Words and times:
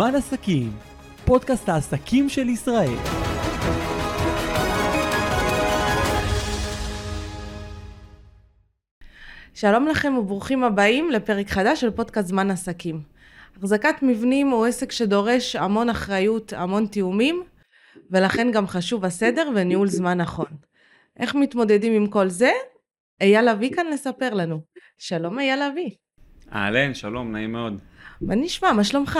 זמן 0.00 0.14
עסקים, 0.14 0.72
פודקאסט 1.24 1.68
העסקים 1.68 2.28
של 2.28 2.48
ישראל. 2.48 2.94
שלום 9.54 9.88
לכם 9.88 10.14
וברוכים 10.18 10.64
הבאים 10.64 11.10
לפרק 11.10 11.48
חדש 11.48 11.80
של 11.80 11.90
פודקאסט 11.90 12.28
זמן 12.28 12.50
עסקים. 12.50 13.02
החזקת 13.56 13.94
מבנים 14.02 14.48
הוא 14.48 14.66
עסק 14.66 14.92
שדורש 14.92 15.56
המון 15.56 15.90
אחריות, 15.90 16.52
המון 16.52 16.86
תיאומים, 16.86 17.42
ולכן 18.10 18.50
גם 18.52 18.66
חשוב 18.66 19.04
הסדר 19.04 19.50
וניהול 19.54 19.88
זמן 19.88 20.20
נכון. 20.20 20.48
איך 21.18 21.34
מתמודדים 21.34 21.92
עם 21.92 22.06
כל 22.06 22.28
זה? 22.28 22.50
אייל 23.20 23.52
לביא 23.52 23.74
כאן 23.74 23.86
לספר 23.86 24.34
לנו. 24.34 24.60
שלום 24.98 25.38
אייל 25.38 25.68
לביא. 25.68 25.90
אהלן, 26.52 26.94
שלום, 26.94 27.32
נעים 27.32 27.52
מאוד. 27.52 27.80
מה 28.20 28.34
נשמע? 28.34 28.72
מה 28.72 28.84
שלומך? 28.84 29.18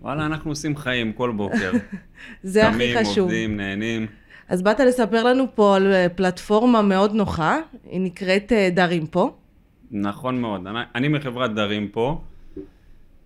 וואלה, 0.00 0.26
אנחנו 0.26 0.50
עושים 0.50 0.76
חיים 0.76 1.12
כל 1.12 1.30
בוקר. 1.30 1.72
זה 2.42 2.68
הכי 2.68 2.74
קמים, 2.76 2.98
חשוב. 2.98 3.18
עובדים, 3.18 3.56
נהנים. 3.56 4.06
אז 4.48 4.62
באת 4.62 4.80
לספר 4.80 5.24
לנו 5.24 5.46
פה 5.54 5.76
על 5.76 5.92
אה, 5.92 6.06
פלטפורמה 6.08 6.82
מאוד 6.82 7.14
נוחה, 7.14 7.58
היא 7.90 8.00
נקראת 8.00 8.52
אה, 8.52 8.68
דרים 8.72 9.06
פה. 9.06 9.36
נכון 9.90 10.40
מאוד. 10.40 10.66
אני, 10.66 10.78
אני 10.94 11.08
מחברת 11.08 11.54
דרים 11.54 11.88
פה, 11.88 12.20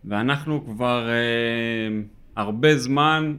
ואנחנו 0.04 0.64
כבר 0.66 1.08
אה, 1.08 2.00
הרבה 2.36 2.78
זמן, 2.78 3.34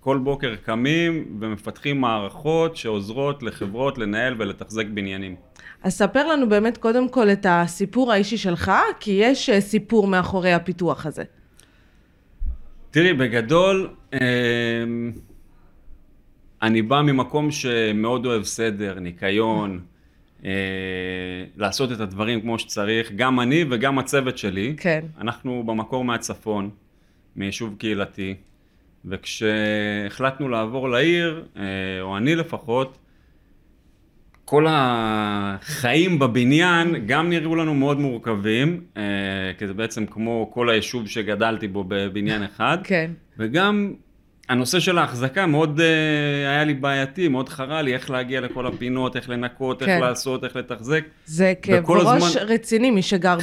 כל 0.00 0.18
בוקר 0.18 0.56
קמים 0.56 1.38
ומפתחים 1.40 2.00
מערכות 2.00 2.76
שעוזרות 2.76 3.42
לחברות 3.42 3.98
לנהל 3.98 4.34
ולתחזק 4.38 4.86
בניינים. 4.86 5.36
אז 5.82 5.92
ספר 5.92 6.28
לנו 6.28 6.48
באמת 6.48 6.76
קודם 6.76 7.08
כל 7.08 7.30
את 7.30 7.46
הסיפור 7.48 8.12
האישי 8.12 8.36
שלך, 8.36 8.72
כי 9.00 9.10
יש 9.10 9.50
אה, 9.50 9.60
סיפור 9.60 10.06
מאחורי 10.06 10.52
הפיתוח 10.52 11.06
הזה. 11.06 11.22
תראי, 12.92 13.12
בגדול, 13.12 13.88
אה, 14.14 14.18
אני 16.62 16.82
בא 16.82 17.00
ממקום 17.00 17.50
שמאוד 17.50 18.26
אוהב 18.26 18.42
סדר, 18.42 18.98
ניקיון, 18.98 19.80
אה, 20.44 20.50
לעשות 21.56 21.92
את 21.92 22.00
הדברים 22.00 22.40
כמו 22.40 22.58
שצריך, 22.58 23.12
גם 23.16 23.40
אני 23.40 23.64
וגם 23.70 23.98
הצוות 23.98 24.38
שלי. 24.38 24.74
כן. 24.76 25.04
אנחנו 25.20 25.62
במקור 25.66 26.04
מהצפון, 26.04 26.70
מיישוב 27.36 27.74
קהילתי, 27.78 28.34
וכשהחלטנו 29.04 30.48
לעבור 30.48 30.88
לעיר, 30.88 31.44
אה, 31.56 31.62
או 32.00 32.16
אני 32.16 32.34
לפחות, 32.34 32.98
כל 34.52 34.66
החיים 34.68 36.18
בבניין 36.18 37.06
גם 37.06 37.30
נראו 37.30 37.56
לנו 37.56 37.74
מאוד 37.74 38.00
מורכבים, 38.00 38.80
אה, 38.96 39.02
כי 39.58 39.66
זה 39.66 39.74
בעצם 39.74 40.06
כמו 40.06 40.50
כל 40.54 40.70
היישוב 40.70 41.08
שגדלתי 41.08 41.68
בו 41.68 41.84
בבניין 41.88 42.42
אחד, 42.42 42.78
כן. 42.84 43.10
וגם 43.38 43.92
הנושא 44.48 44.80
של 44.80 44.98
ההחזקה 44.98 45.46
מאוד 45.46 45.80
אה, 45.80 46.50
היה 46.50 46.64
לי 46.64 46.74
בעייתי, 46.74 47.28
מאוד 47.28 47.48
חרה 47.48 47.82
לי 47.82 47.94
איך 47.94 48.10
להגיע 48.10 48.40
לכל 48.40 48.66
הפינות, 48.66 49.16
איך 49.16 49.28
לנקות, 49.28 49.82
כן. 49.82 49.88
איך 49.88 50.02
לעשות, 50.02 50.44
איך 50.44 50.56
לתחזק. 50.56 51.04
זה 51.26 51.52
כאב 51.62 51.90
ראש 51.90 52.22
הזמן- 52.24 52.42
רציני, 52.46 52.90
מי 52.90 53.02
שגר. 53.02 53.38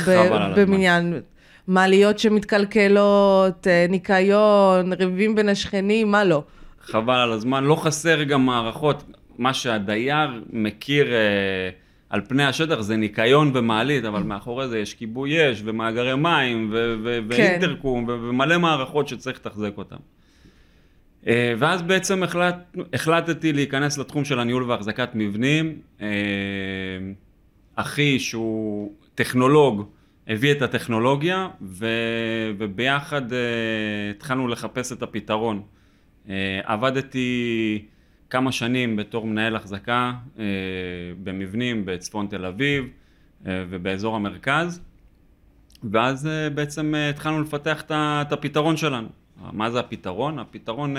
בבניין. 0.57 1.19
מעליות 1.67 2.19
שמתקלקלות, 2.19 3.67
אה, 3.67 3.85
ניקיון, 3.89 4.93
ריבים 4.93 5.35
בין 5.35 5.49
השכנים, 5.49 6.11
מה 6.11 6.23
לא. 6.23 6.43
חבל 6.81 7.17
על 7.17 7.31
הזמן, 7.31 7.63
לא 7.63 7.75
חסר 7.75 8.23
גם 8.23 8.45
מערכות, 8.45 9.03
מה 9.39 9.53
שהדייר 9.53 10.43
מכיר 10.49 11.13
אה, 11.13 11.69
על 12.09 12.21
פני 12.27 12.43
השטח 12.43 12.79
זה 12.79 12.97
ניקיון 12.97 13.51
ומעלית, 13.53 14.05
אבל 14.05 14.23
מאחורי 14.23 14.67
זה 14.67 14.79
יש 14.79 14.93
כיבוי 14.93 15.51
אש 15.51 15.61
ומאגרי 15.65 16.15
מים 16.15 16.69
ו- 16.71 16.95
ו- 17.03 17.19
כן. 17.29 17.43
ואינטרקום 17.43 18.05
ו- 18.07 18.11
ומלא 18.11 18.57
מערכות 18.57 19.07
שצריך 19.07 19.37
לתחזק 19.39 19.71
אותן. 19.77 19.95
אה, 21.27 21.53
ואז 21.57 21.81
בעצם 21.81 22.23
החלט, 22.23 22.75
החלטתי 22.93 23.53
להיכנס 23.53 23.97
לתחום 23.97 24.25
של 24.25 24.39
הניהול 24.39 24.63
והחזקת 24.63 25.09
מבנים. 25.13 25.79
אה, 26.01 26.07
אחי 27.75 28.19
שהוא 28.19 28.93
טכנולוג 29.15 29.89
הביא 30.27 30.51
את 30.51 30.61
הטכנולוגיה 30.61 31.47
ו, 31.61 31.87
וביחד 32.57 33.33
אה, 33.33 33.39
התחלנו 34.09 34.47
לחפש 34.47 34.91
את 34.91 35.03
הפתרון. 35.03 35.61
אה, 36.29 36.59
עבדתי 36.63 37.85
כמה 38.29 38.51
שנים 38.51 38.95
בתור 38.95 39.27
מנהל 39.27 39.55
החזקה 39.55 40.13
אה, 40.39 40.43
במבנים 41.23 41.85
בצפון 41.85 42.27
תל 42.27 42.45
אביב 42.45 42.85
אה, 43.45 43.65
ובאזור 43.69 44.15
המרכז 44.15 44.81
ואז 45.91 46.27
אה, 46.27 46.49
בעצם 46.49 46.93
התחלנו 47.09 47.41
לפתח 47.41 47.83
את 47.91 48.31
הפתרון 48.31 48.77
שלנו. 48.77 49.07
מה 49.51 49.71
זה 49.71 49.79
הפתרון? 49.79 50.39
הפתרון 50.39 50.95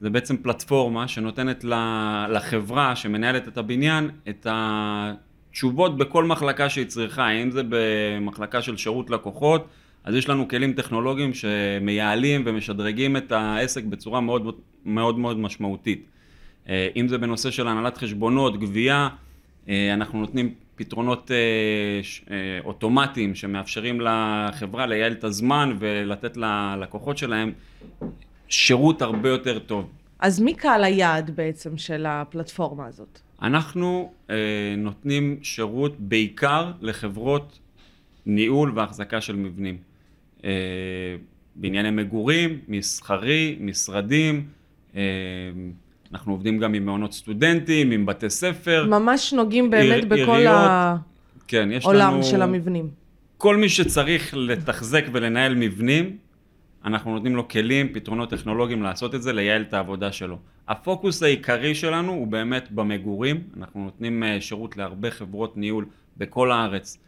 זה 0.00 0.10
בעצם 0.10 0.36
פלטפורמה 0.36 1.08
שנותנת 1.08 1.64
לחברה 2.28 2.96
שמנהלת 2.96 3.48
את 3.48 3.58
הבניין 3.58 4.10
את 4.28 4.46
התשובות 4.50 5.96
בכל 5.96 6.24
מחלקה 6.24 6.68
שהיא 6.68 6.86
צריכה, 6.86 7.30
אם 7.30 7.50
זה 7.50 7.62
במחלקה 7.68 8.62
של 8.62 8.76
שירות 8.76 9.10
לקוחות, 9.10 9.68
אז 10.04 10.14
יש 10.14 10.28
לנו 10.28 10.48
כלים 10.48 10.72
טכנולוגיים 10.72 11.34
שמייעלים 11.34 12.42
ומשדרגים 12.46 13.16
את 13.16 13.32
העסק 13.32 13.84
בצורה 13.84 14.20
מאוד 14.20 14.54
מאוד 14.84 15.18
מאוד 15.18 15.38
משמעותית. 15.38 16.06
אה, 16.68 16.88
אם 16.96 17.08
זה 17.08 17.18
בנושא 17.18 17.50
של 17.50 17.68
הנהלת 17.68 17.96
חשבונות, 17.96 18.60
גבייה, 18.60 19.08
אה, 19.68 19.94
אנחנו 19.94 20.20
נותנים 20.20 20.54
פתרונות 20.76 21.30
אה, 21.30 22.58
אוטומטיים 22.64 23.34
שמאפשרים 23.34 24.00
לחברה 24.00 24.86
לייעל 24.86 25.12
את 25.12 25.24
הזמן 25.24 25.76
ולתת 25.78 26.36
ללקוחות 26.36 27.18
שלהם 27.18 27.52
שירות 28.48 29.02
הרבה 29.02 29.28
יותר 29.28 29.58
טוב. 29.58 29.90
אז 30.18 30.40
מי 30.40 30.54
קהל 30.54 30.84
היעד 30.84 31.30
בעצם 31.36 31.78
של 31.78 32.06
הפלטפורמה 32.08 32.86
הזאת? 32.86 33.20
אנחנו 33.42 34.12
אה, 34.30 34.34
נותנים 34.78 35.38
שירות 35.42 36.00
בעיקר 36.00 36.72
לחברות 36.80 37.58
ניהול 38.26 38.72
והחזקה 38.74 39.20
של 39.20 39.36
מבנים. 39.36 39.93
אה, 40.44 40.50
בענייני 41.56 41.90
מגורים, 41.90 42.58
מסחרי, 42.68 43.56
משרדים, 43.60 44.46
אה, 44.96 45.00
אנחנו 46.12 46.32
עובדים 46.32 46.58
גם 46.58 46.74
עם 46.74 46.86
מעונות 46.86 47.12
סטודנטים, 47.12 47.90
עם 47.90 48.06
בתי 48.06 48.30
ספר. 48.30 48.86
ממש 48.88 49.32
נוגעים 49.32 49.70
באמת 49.70 49.94
עיר- 49.94 50.04
בכל 50.24 50.36
עיריות, 50.36 50.70
כן, 51.48 51.68
יש 51.72 51.84
העולם 51.84 52.12
לנו... 52.14 52.24
של 52.24 52.42
המבנים. 52.42 52.88
כל 53.38 53.56
מי 53.56 53.68
שצריך 53.68 54.34
לתחזק 54.36 55.04
ולנהל 55.12 55.54
מבנים, 55.54 56.16
אנחנו 56.84 57.14
נותנים 57.14 57.36
לו 57.36 57.48
כלים, 57.48 57.88
פתרונות 57.92 58.30
טכנולוגיים 58.30 58.82
לעשות 58.82 59.14
את 59.14 59.22
זה, 59.22 59.32
לייעל 59.32 59.62
את 59.62 59.74
העבודה 59.74 60.12
שלו. 60.12 60.38
הפוקוס 60.68 61.22
העיקרי 61.22 61.74
שלנו 61.74 62.12
הוא 62.12 62.26
באמת 62.26 62.70
במגורים, 62.70 63.42
אנחנו 63.56 63.84
נותנים 63.84 64.22
אה, 64.22 64.40
שירות 64.40 64.76
להרבה 64.76 65.10
חברות 65.10 65.56
ניהול 65.56 65.86
בכל 66.16 66.52
הארץ 66.52 66.98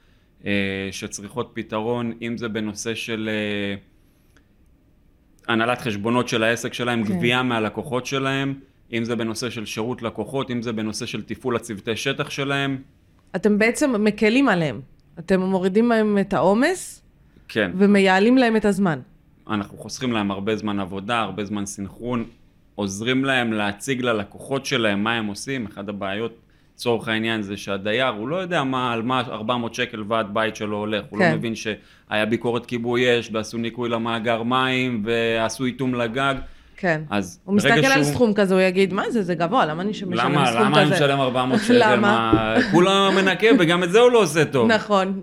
שצריכות 0.91 1.51
פתרון, 1.55 2.13
אם 2.23 2.39
זה 2.39 2.49
בנושא 2.49 2.95
של 2.95 3.29
אה, 3.33 3.75
הנהלת 5.55 5.81
חשבונות 5.81 6.29
של 6.29 6.43
העסק 6.43 6.75
שלהם, 6.75 7.05
כן. 7.05 7.17
גבייה 7.17 7.43
מהלקוחות 7.43 8.07
שלהם, 8.07 8.55
אם 8.93 9.05
זה 9.05 9.17
בנושא 9.17 9.51
של 9.51 9.67
שירות 9.67 10.03
לקוחות, 10.03 10.51
אם 10.51 10.63
זה 10.63 10.73
בנושא 10.73 11.07
של 11.07 11.23
תפעול 11.23 11.57
הצוותי 11.57 11.97
שטח 11.97 12.31
שלהם, 12.31 12.83
אתם 13.37 13.59
בעצם 13.59 14.05
מקלים 14.05 14.49
עליהם. 14.49 14.81
אתם 15.19 15.41
מורידים 15.41 15.89
מהם 15.89 16.19
את 16.19 16.33
העומס 16.33 17.03
כן. 17.49 17.71
ומייעלים 17.75 18.39
להם 18.39 18.57
את 18.57 18.65
הזמן. 18.65 19.01
אנחנו 19.51 19.79
חוסכים 19.79 20.13
להם 20.13 20.31
הרבה 20.31 20.57
זמן 20.57 20.81
עבודה, 20.81 21.21
הרבה 21.21 21.45
זמן 21.45 21.67
סינכרון, 21.67 22.25
עוזרים 22.75 23.25
להם 23.25 23.53
להציג 23.53 24.03
ללקוחות 24.03 24.67
שלהם 24.67 25.05
מה 25.05 25.13
הם 25.13 25.27
עושים. 25.27 25.67
אחת 25.67 25.89
הבעיות, 25.89 26.39
לצורך 26.77 27.09
העניין, 27.09 27.43
זה 27.43 27.57
שהדייר, 27.57 28.09
הוא 28.09 28.29
לא 28.29 28.37
יודע 28.37 28.65
מה, 28.65 28.93
על 28.93 29.03
מה 29.03 29.21
400 29.29 29.75
שקל 29.75 30.05
ועד 30.09 30.35
בית 30.35 30.57
שלו 30.57 30.77
הולך. 30.77 31.05
הוא 31.11 31.19
כן. 31.19 31.31
לא 31.31 31.37
מבין 31.37 31.55
שהיה 31.55 32.27
ביקורת 32.27 32.67
כיבוי 32.67 33.21
אש, 33.21 33.31
ועשו 33.33 33.59
ניקוי 33.59 33.89
למאגר 33.89 34.43
מים, 34.43 35.03
ועשו 35.05 35.65
איתום 35.65 35.95
לגג. 35.95 36.35
כן. 36.77 37.03
אז 37.11 37.41
הוא 37.45 37.55
מסתכל 37.55 37.73
על 37.73 38.03
שהוא- 38.03 38.05
סכום 38.15 38.35
כזה, 38.35 38.55
הוא 38.55 38.63
יגיד, 38.63 38.93
מה 38.93 39.11
זה, 39.11 39.23
זה 39.23 39.35
גבוה, 39.35 39.67
למה 39.67 39.83
אני 39.83 39.91
משלם 39.91 40.17
סכום 40.17 40.47
כזה? 40.47 40.59
למה, 40.61 40.83
אני 40.83 40.91
משלם 40.91 41.21
400 41.21 41.61
שקל? 41.61 41.75
למה? 41.93 41.99
מה, 42.33 42.55
כולה 42.73 43.11
מנקה 43.17 43.47
וגם 43.59 43.83
את 43.83 43.91
זה 43.93 44.01
הוא 44.01 44.11
לא 44.13 44.19
עושה 44.19 44.45
טוב. 44.45 44.69
נכון. 44.73 45.21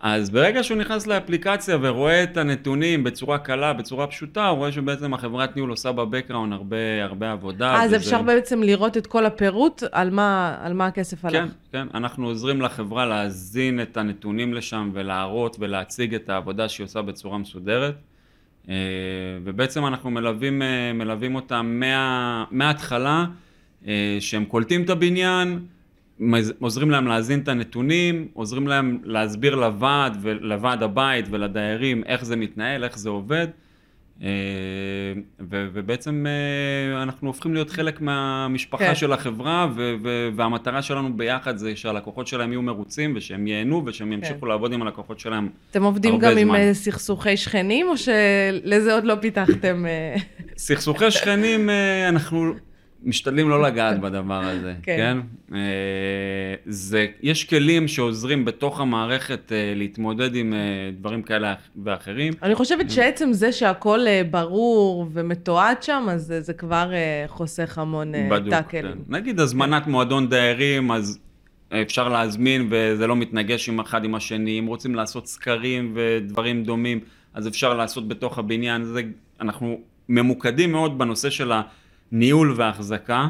אז 0.00 0.30
ברגע 0.30 0.62
שהוא 0.62 0.78
נכנס 0.78 1.06
לאפליקציה 1.06 1.76
ורואה 1.80 2.22
את 2.22 2.36
הנתונים 2.36 3.04
בצורה 3.04 3.38
קלה, 3.38 3.72
בצורה 3.72 4.06
פשוטה, 4.06 4.48
הוא 4.48 4.58
רואה 4.58 4.72
שבעצם 4.72 5.14
החברת 5.14 5.56
ניהול 5.56 5.70
עושה 5.70 5.92
בבקראונד 5.92 6.52
הרבה, 6.52 6.76
הרבה 7.04 7.32
עבודה. 7.32 7.74
אז 7.82 7.86
וזה- 7.88 7.96
אפשר 7.96 8.22
בעצם 8.22 8.62
לראות 8.62 8.96
את 8.96 9.06
כל 9.06 9.26
הפירוט 9.26 9.82
על 9.92 10.10
מה, 10.10 10.56
על 10.62 10.72
מה 10.72 10.86
הכסף 10.86 11.22
כן, 11.22 11.28
הלך. 11.28 11.50
כן, 11.72 11.86
אנחנו 11.94 12.26
עוזרים 12.26 12.60
לחברה 12.62 13.06
להזין 13.06 13.80
את 13.82 13.96
הנתונים 13.96 14.54
לשם 14.54 14.90
ולהראות 14.94 15.56
ולהציג 15.60 16.14
את 16.14 16.28
העבודה 16.30 16.68
שהיא 16.68 16.84
עושה 16.84 17.02
בצורה 17.02 17.38
מסודרת. 17.38 17.94
אה, 18.68 18.74
ובעצם 19.44 19.86
אנחנו 19.86 20.10
מלווים, 20.10 20.62
אה, 20.62 20.92
מלווים 20.92 21.34
אותם 21.34 21.76
מה, 21.80 22.44
מההתחלה, 22.50 23.24
אה, 23.86 24.16
שהם 24.20 24.44
קולטים 24.44 24.82
את 24.82 24.90
הבניין, 24.90 25.58
עוזרים 26.58 26.90
להם 26.90 27.06
להזין 27.06 27.40
את 27.40 27.48
הנתונים, 27.48 28.28
עוזרים 28.32 28.68
להם 28.68 28.98
להסביר 29.04 29.54
לוועד, 29.54 30.26
לוועד 30.40 30.82
הבית 30.82 31.26
ולדיירים 31.30 32.04
איך 32.06 32.24
זה 32.24 32.36
מתנהל, 32.36 32.84
איך 32.84 32.98
זה 32.98 33.08
עובד, 33.08 33.48
ו- 34.20 35.66
ובעצם 35.72 36.26
אה, 36.26 37.02
אנחנו 37.02 37.28
הופכים 37.28 37.54
להיות 37.54 37.70
חלק 37.70 38.00
מהמשפחה 38.00 38.84
כן. 38.84 38.94
של 38.94 39.12
החברה, 39.12 39.68
ו- 39.76 39.94
ו- 40.02 40.28
והמטרה 40.36 40.82
שלנו 40.82 41.16
ביחד 41.16 41.56
זה 41.56 41.76
שהלקוחות 41.76 42.26
שלהם 42.26 42.52
יהיו 42.52 42.62
מרוצים, 42.62 43.12
ושהם 43.16 43.46
ייהנו, 43.46 43.82
ושהם 43.86 44.12
ימשיכו 44.12 44.46
לעבוד 44.46 44.72
עם 44.72 44.82
הלקוחות 44.82 45.20
שלהם. 45.20 45.48
אתם 45.70 45.82
עובדים 45.82 46.14
הרבה 46.14 46.30
גם 46.32 46.38
עם 46.38 46.48
זמן. 46.48 46.56
אה, 46.56 46.74
סכסוכי 46.74 47.36
שכנים, 47.36 47.86
או 47.88 47.94
שלזה 47.96 48.94
עוד 48.94 49.04
לא 49.04 49.14
פיתחתם? 49.20 49.86
אה? 49.86 50.16
סכסוכי 50.56 51.10
שכנים, 51.10 51.70
אה, 51.70 52.08
אנחנו 52.08 52.54
משתדלים 53.04 53.48
לא 53.50 53.62
לגעת 53.62 54.00
בדבר 54.04 54.40
הזה, 54.44 54.74
כן. 54.82 54.96
כן? 54.96 55.56
אה, 55.56 55.60
זה, 56.66 57.06
יש 57.22 57.44
כלים 57.44 57.88
שעוזרים 57.88 58.44
בתוך 58.44 58.80
המערכת 58.80 59.52
אה, 59.52 59.72
להתמודד 59.76 60.34
עם 60.34 60.54
אה, 60.54 60.58
דברים 61.00 61.22
כאלה 61.22 61.54
ואחרים. 61.84 62.32
אני 62.42 62.54
חושבת 62.54 62.90
שעצם 62.90 63.32
זה 63.32 63.52
שהכל 63.52 64.00
ברור 64.30 65.06
ומתועד 65.12 65.82
שם, 65.82 66.06
אז 66.10 66.22
זה- 66.22 66.40
זה 66.40 66.52
כבר 66.52 66.90
חוסך 67.26 67.78
המון 67.78 68.12
בדוק, 68.30 68.50
טאקלים. 68.50 68.82
כן. 68.92 68.98
נגיד 69.08 69.40
הזמנת 69.40 69.86
מועדון 69.86 70.28
דיירים, 70.28 70.90
אז 70.92 71.18
אפשר 71.82 72.08
להזמין 72.08 72.68
וזה 72.70 73.06
לא 73.06 73.16
מתנגש 73.16 73.68
עם 73.68 73.80
אחד 73.80 74.04
עם 74.04 74.14
השני. 74.14 74.58
אם 74.58 74.66
רוצים 74.66 74.94
לעשות 74.94 75.26
סקרים 75.26 75.92
ודברים 75.94 76.64
דומים, 76.64 77.00
אז 77.34 77.48
אפשר 77.48 77.74
לעשות 77.74 78.08
בתוך 78.08 78.38
הבניין. 78.38 78.84
זה, 78.84 79.02
אנחנו 79.40 79.78
ממוקדים 80.08 80.72
מאוד 80.72 80.98
בנושא 80.98 81.30
של 81.30 81.52
הניהול 81.52 81.64
וההחזקה. 82.56 83.28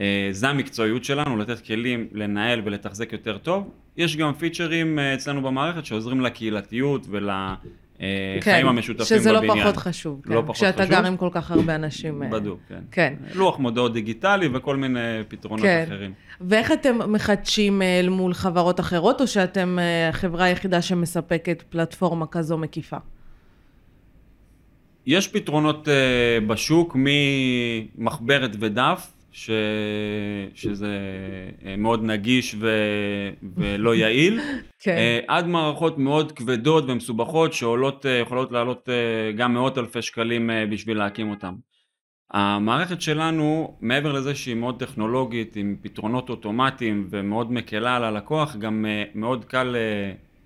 אה, 0.00 0.28
זה 0.30 0.48
המקצועיות 0.48 1.04
שלנו, 1.04 1.36
לתת 1.36 1.60
כלים 1.60 2.08
לנהל 2.12 2.62
ולתחזק 2.64 3.12
יותר 3.12 3.38
טוב. 3.38 3.70
יש 3.96 4.16
גם 4.16 4.34
פיצ'רים 4.34 4.98
אה, 4.98 5.14
אצלנו 5.14 5.42
במערכת 5.42 5.86
שעוזרים 5.86 6.20
לקהילתיות 6.20 7.06
ולחיים 7.10 8.68
המשותפים 8.68 9.06
כן, 9.06 9.22
שזה 9.22 9.32
בבניין. 9.32 9.58
לא 9.58 9.62
פחות 9.62 9.76
חשוב, 9.76 10.20
כן. 10.24 10.32
לא 10.32 10.42
פחות 10.42 10.56
כשאתה 10.56 10.82
חשוב. 10.82 10.90
גר 10.90 11.06
עם 11.06 11.16
כל 11.16 11.28
כך 11.32 11.50
הרבה 11.50 11.74
אנשים. 11.74 12.22
אה, 12.22 12.28
בדוק, 12.28 12.60
כן. 12.68 12.80
כן. 12.90 13.14
לוח 13.34 13.58
מודעות 13.58 13.92
דיגיטלי 13.92 14.48
וכל 14.52 14.76
מיני 14.76 14.98
פתרונות 15.28 15.64
כן. 15.66 15.84
אחרים. 15.86 16.12
ואיך 16.40 16.72
אתם 16.72 17.12
מחדשים 17.12 17.82
אה, 17.82 18.00
אל 18.00 18.08
מול 18.08 18.34
חברות 18.34 18.80
אחרות, 18.80 19.20
או 19.20 19.26
שאתם 19.26 19.78
אה, 19.78 20.08
החברה 20.08 20.44
היחידה 20.44 20.82
שמספקת 20.82 21.62
פלטפורמה 21.68 22.26
כזו 22.26 22.58
מקיפה? 22.58 22.96
יש 25.08 25.28
פתרונות 25.28 25.88
uh, 25.88 25.90
בשוק 26.46 26.96
ממחברת 26.98 28.50
ודף, 28.60 29.12
ש... 29.32 29.50
שזה 30.54 30.98
uh, 31.60 31.64
מאוד 31.78 32.04
נגיש 32.04 32.54
ו... 32.58 32.70
ולא 33.56 33.94
יעיל, 33.94 34.40
כן. 34.82 34.96
uh, 34.96 35.24
עד 35.28 35.46
מערכות 35.46 35.98
מאוד 35.98 36.32
כבדות 36.32 36.84
ומסובכות 36.88 37.52
שעולות, 37.52 38.04
uh, 38.04 38.08
יכולות 38.22 38.52
לעלות 38.52 38.88
uh, 38.88 39.36
גם 39.36 39.54
מאות 39.54 39.78
אלפי 39.78 40.02
שקלים 40.02 40.50
uh, 40.50 40.72
בשביל 40.72 40.98
להקים 40.98 41.30
אותם. 41.30 41.54
המערכת 42.30 43.00
שלנו, 43.00 43.76
מעבר 43.80 44.12
לזה 44.12 44.34
שהיא 44.34 44.54
מאוד 44.54 44.78
טכנולוגית, 44.78 45.56
עם 45.56 45.76
פתרונות 45.82 46.30
אוטומטיים 46.30 47.06
ומאוד 47.10 47.52
מקלה 47.52 47.96
על 47.96 48.04
הלקוח, 48.04 48.56
גם 48.56 48.86
מאוד 49.14 49.44
קל 49.44 49.76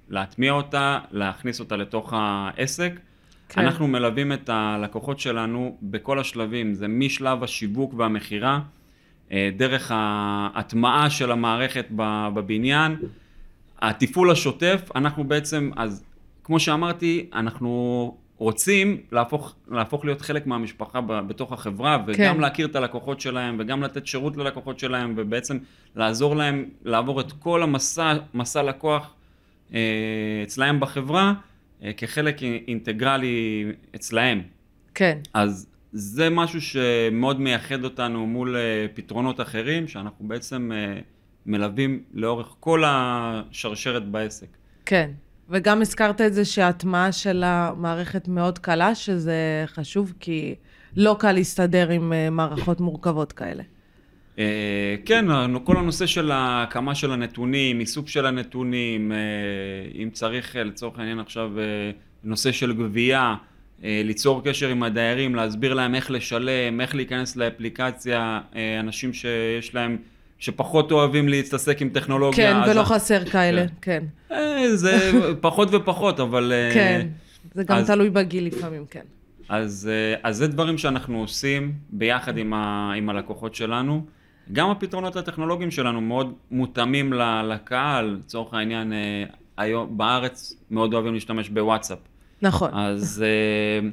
להטמיע 0.08 0.52
אותה, 0.52 0.98
להכניס 1.10 1.60
אותה 1.60 1.76
לתוך 1.76 2.12
העסק. 2.16 2.92
כן. 3.54 3.60
אנחנו 3.60 3.88
מלווים 3.88 4.32
את 4.32 4.48
הלקוחות 4.52 5.20
שלנו 5.20 5.76
בכל 5.82 6.18
השלבים, 6.18 6.74
זה 6.74 6.88
משלב 6.88 7.44
השיווק 7.44 7.94
והמכירה, 7.96 8.60
אה, 9.32 9.50
דרך 9.56 9.90
ההטמעה 9.94 11.10
של 11.10 11.32
המערכת 11.32 11.86
בבניין, 11.90 12.96
התפעול 13.82 14.30
השוטף, 14.30 14.90
אנחנו 14.94 15.24
בעצם, 15.24 15.70
אז 15.76 16.04
כמו 16.44 16.60
שאמרתי, 16.60 17.26
אנחנו 17.34 18.14
רוצים 18.36 19.00
להפוך, 19.12 19.54
להפוך 19.70 20.04
להיות 20.04 20.20
חלק 20.20 20.46
מהמשפחה 20.46 21.00
ב- 21.00 21.28
בתוך 21.28 21.52
החברה, 21.52 21.98
וגם 22.06 22.34
כן. 22.34 22.40
להכיר 22.40 22.66
את 22.66 22.76
הלקוחות 22.76 23.20
שלהם, 23.20 23.56
וגם 23.58 23.82
לתת 23.82 24.06
שירות 24.06 24.36
ללקוחות 24.36 24.78
שלהם, 24.78 25.14
ובעצם 25.16 25.58
לעזור 25.96 26.36
להם 26.36 26.64
לעבור 26.84 27.20
את 27.20 27.32
כל 27.32 27.62
המסע, 27.62 28.14
מסע 28.34 28.62
לקוח 28.62 29.14
אה, 29.74 29.80
אצלהם 30.42 30.80
בחברה, 30.80 31.34
כחלק 31.96 32.42
אינטגרלי 32.42 33.64
אצלהם. 33.94 34.42
כן. 34.94 35.18
אז 35.34 35.66
זה 35.92 36.30
משהו 36.30 36.60
שמאוד 36.60 37.40
מייחד 37.40 37.84
אותנו 37.84 38.26
מול 38.26 38.56
אה, 38.56 38.86
פתרונות 38.94 39.40
אחרים, 39.40 39.88
שאנחנו 39.88 40.28
בעצם 40.28 40.72
אה, 40.74 41.00
מלווים 41.46 42.02
לאורך 42.14 42.54
כל 42.60 42.82
השרשרת 42.86 44.08
בעסק. 44.08 44.46
כן. 44.86 45.10
וגם 45.48 45.82
הזכרת 45.82 46.20
את 46.20 46.34
זה 46.34 46.44
שההטמעה 46.44 47.12
של 47.12 47.42
המערכת 47.46 48.28
מאוד 48.28 48.58
קלה, 48.58 48.94
שזה 48.94 49.64
חשוב, 49.66 50.12
כי 50.20 50.54
לא 50.96 51.16
קל 51.18 51.32
להסתדר 51.32 51.88
עם 51.88 52.12
אה, 52.12 52.30
מערכות 52.30 52.80
מורכבות 52.80 53.32
כאלה. 53.32 53.62
אה, 54.38 54.44
כן, 55.04 55.24
כל 55.64 55.76
הנושא 55.76 56.06
של 56.06 56.30
ההקמה 56.30 56.94
של 56.94 57.12
הנתונים, 57.12 57.80
איסוף 57.80 58.08
של 58.08 58.26
הנתונים, 58.26 59.12
אה, 59.12 59.16
אם 60.02 60.10
צריך 60.10 60.56
אה, 60.56 60.64
לצורך 60.64 60.98
העניין 60.98 61.18
עכשיו 61.18 61.50
נושא 62.24 62.52
של 62.52 62.72
גבייה, 62.72 63.34
ליצור 63.84 64.42
קשר 64.44 64.68
עם 64.68 64.82
הדיירים, 64.82 65.34
להסביר 65.34 65.74
להם 65.74 65.94
איך 65.94 66.10
לשלם, 66.10 66.80
איך 66.80 66.94
להיכנס 66.94 67.36
לאפליקציה, 67.36 68.40
אנשים 68.80 69.12
שיש 69.12 69.74
להם, 69.74 69.96
שפחות 70.38 70.92
אוהבים 70.92 71.28
להתעסק 71.28 71.82
עם 71.82 71.88
טכנולוגיה. 71.88 72.52
כן, 72.52 72.56
אז 72.56 72.70
ולא 72.70 72.82
חסר 72.82 73.24
כאלה, 73.24 73.64
כן. 73.80 74.04
אה, 74.32 74.76
זה 74.76 75.12
פחות 75.40 75.68
ופחות, 75.72 76.20
אבל... 76.20 76.52
כן. 76.74 77.06
זה 77.54 77.64
גם 77.64 77.76
אז- 77.76 77.86
תלוי 77.86 78.10
בגיל 78.10 78.46
לפעמים, 78.46 78.84
כן. 78.90 79.02
אז, 79.48 79.90
אז 80.22 80.36
זה 80.36 80.46
דברים 80.46 80.78
שאנחנו 80.78 81.20
עושים 81.20 81.72
ביחד 81.90 82.38
עם, 82.38 82.54
ה, 82.54 82.92
עם 82.96 83.08
הלקוחות 83.08 83.54
שלנו. 83.54 84.06
גם 84.52 84.70
הפתרונות 84.70 85.16
הטכנולוגיים 85.16 85.70
שלנו 85.70 86.00
מאוד 86.00 86.32
מותאמים 86.50 87.12
לקהל, 87.44 88.16
לצורך 88.18 88.54
העניין, 88.54 88.92
אה, 88.92 89.24
היום 89.56 89.98
בארץ 89.98 90.54
מאוד 90.70 90.94
אוהבים 90.94 91.14
להשתמש 91.14 91.48
בוואטסאפ. 91.48 91.98
נכון. 92.42 92.70
אז 92.74 93.24
אה, 93.26 93.88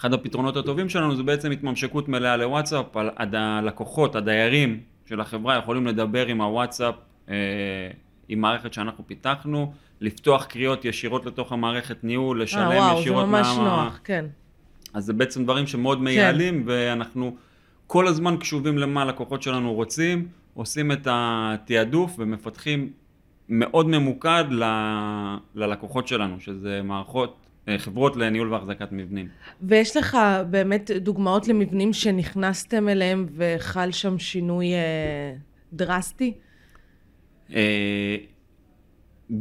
אחד 0.00 0.12
הפתרונות 0.14 0.56
הטובים 0.56 0.88
שלנו 0.88 1.16
זה 1.16 1.22
בעצם 1.22 1.50
התממשקות 1.50 2.08
מלאה 2.08 2.36
לוואטסאפ, 2.36 2.86
הד- 3.16 3.34
הלקוחות, 3.34 4.16
הדיירים 4.16 4.80
של 5.08 5.20
החברה 5.20 5.56
יכולים 5.58 5.86
לדבר 5.86 6.26
עם 6.26 6.40
הוואטסאפ, 6.40 6.94
אה, 7.28 7.34
עם 8.28 8.40
מערכת 8.40 8.72
שאנחנו 8.72 9.06
פיתחנו, 9.06 9.72
לפתוח 10.00 10.44
קריאות 10.44 10.84
ישירות 10.84 11.26
לתוך 11.26 11.52
המערכת 11.52 12.04
ניהול, 12.04 12.42
לשלם 12.42 12.60
אה, 12.72 12.76
וואו, 12.78 12.94
זה 12.96 13.00
ישירות 13.00 13.26
ממש 13.26 13.46
מה- 13.56 13.64
נוח, 13.64 14.00
כן. 14.04 14.24
אז 14.94 15.04
זה 15.04 15.12
בעצם 15.12 15.44
דברים 15.44 15.66
שמאוד 15.66 16.00
מייעלים, 16.02 16.62
ואנחנו 16.66 17.36
כל 17.92 18.06
הזמן 18.06 18.36
קשובים 18.36 18.78
למה 18.78 19.02
הלקוחות 19.02 19.42
שלנו 19.42 19.74
רוצים, 19.74 20.28
עושים 20.54 20.92
את 20.92 21.06
התעדוף 21.10 22.14
ומפתחים 22.18 22.90
מאוד 23.48 23.86
ממוקד 23.88 24.44
ל- 24.50 25.36
ללקוחות 25.54 26.08
שלנו, 26.08 26.40
שזה 26.40 26.80
מערכות, 26.84 27.36
אה, 27.68 27.78
חברות 27.78 28.16
לניהול 28.16 28.52
והחזקת 28.52 28.88
מבנים. 28.92 29.28
ויש 29.62 29.96
לך 29.96 30.18
באמת 30.50 30.90
דוגמאות 30.90 31.48
למבנים 31.48 31.92
שנכנסתם 31.92 32.88
אליהם 32.88 33.26
וחל 33.36 33.90
שם 33.92 34.18
שינוי 34.18 34.66
אה, 34.74 35.34
דרסטי? 35.72 36.34
אה, 37.54 38.16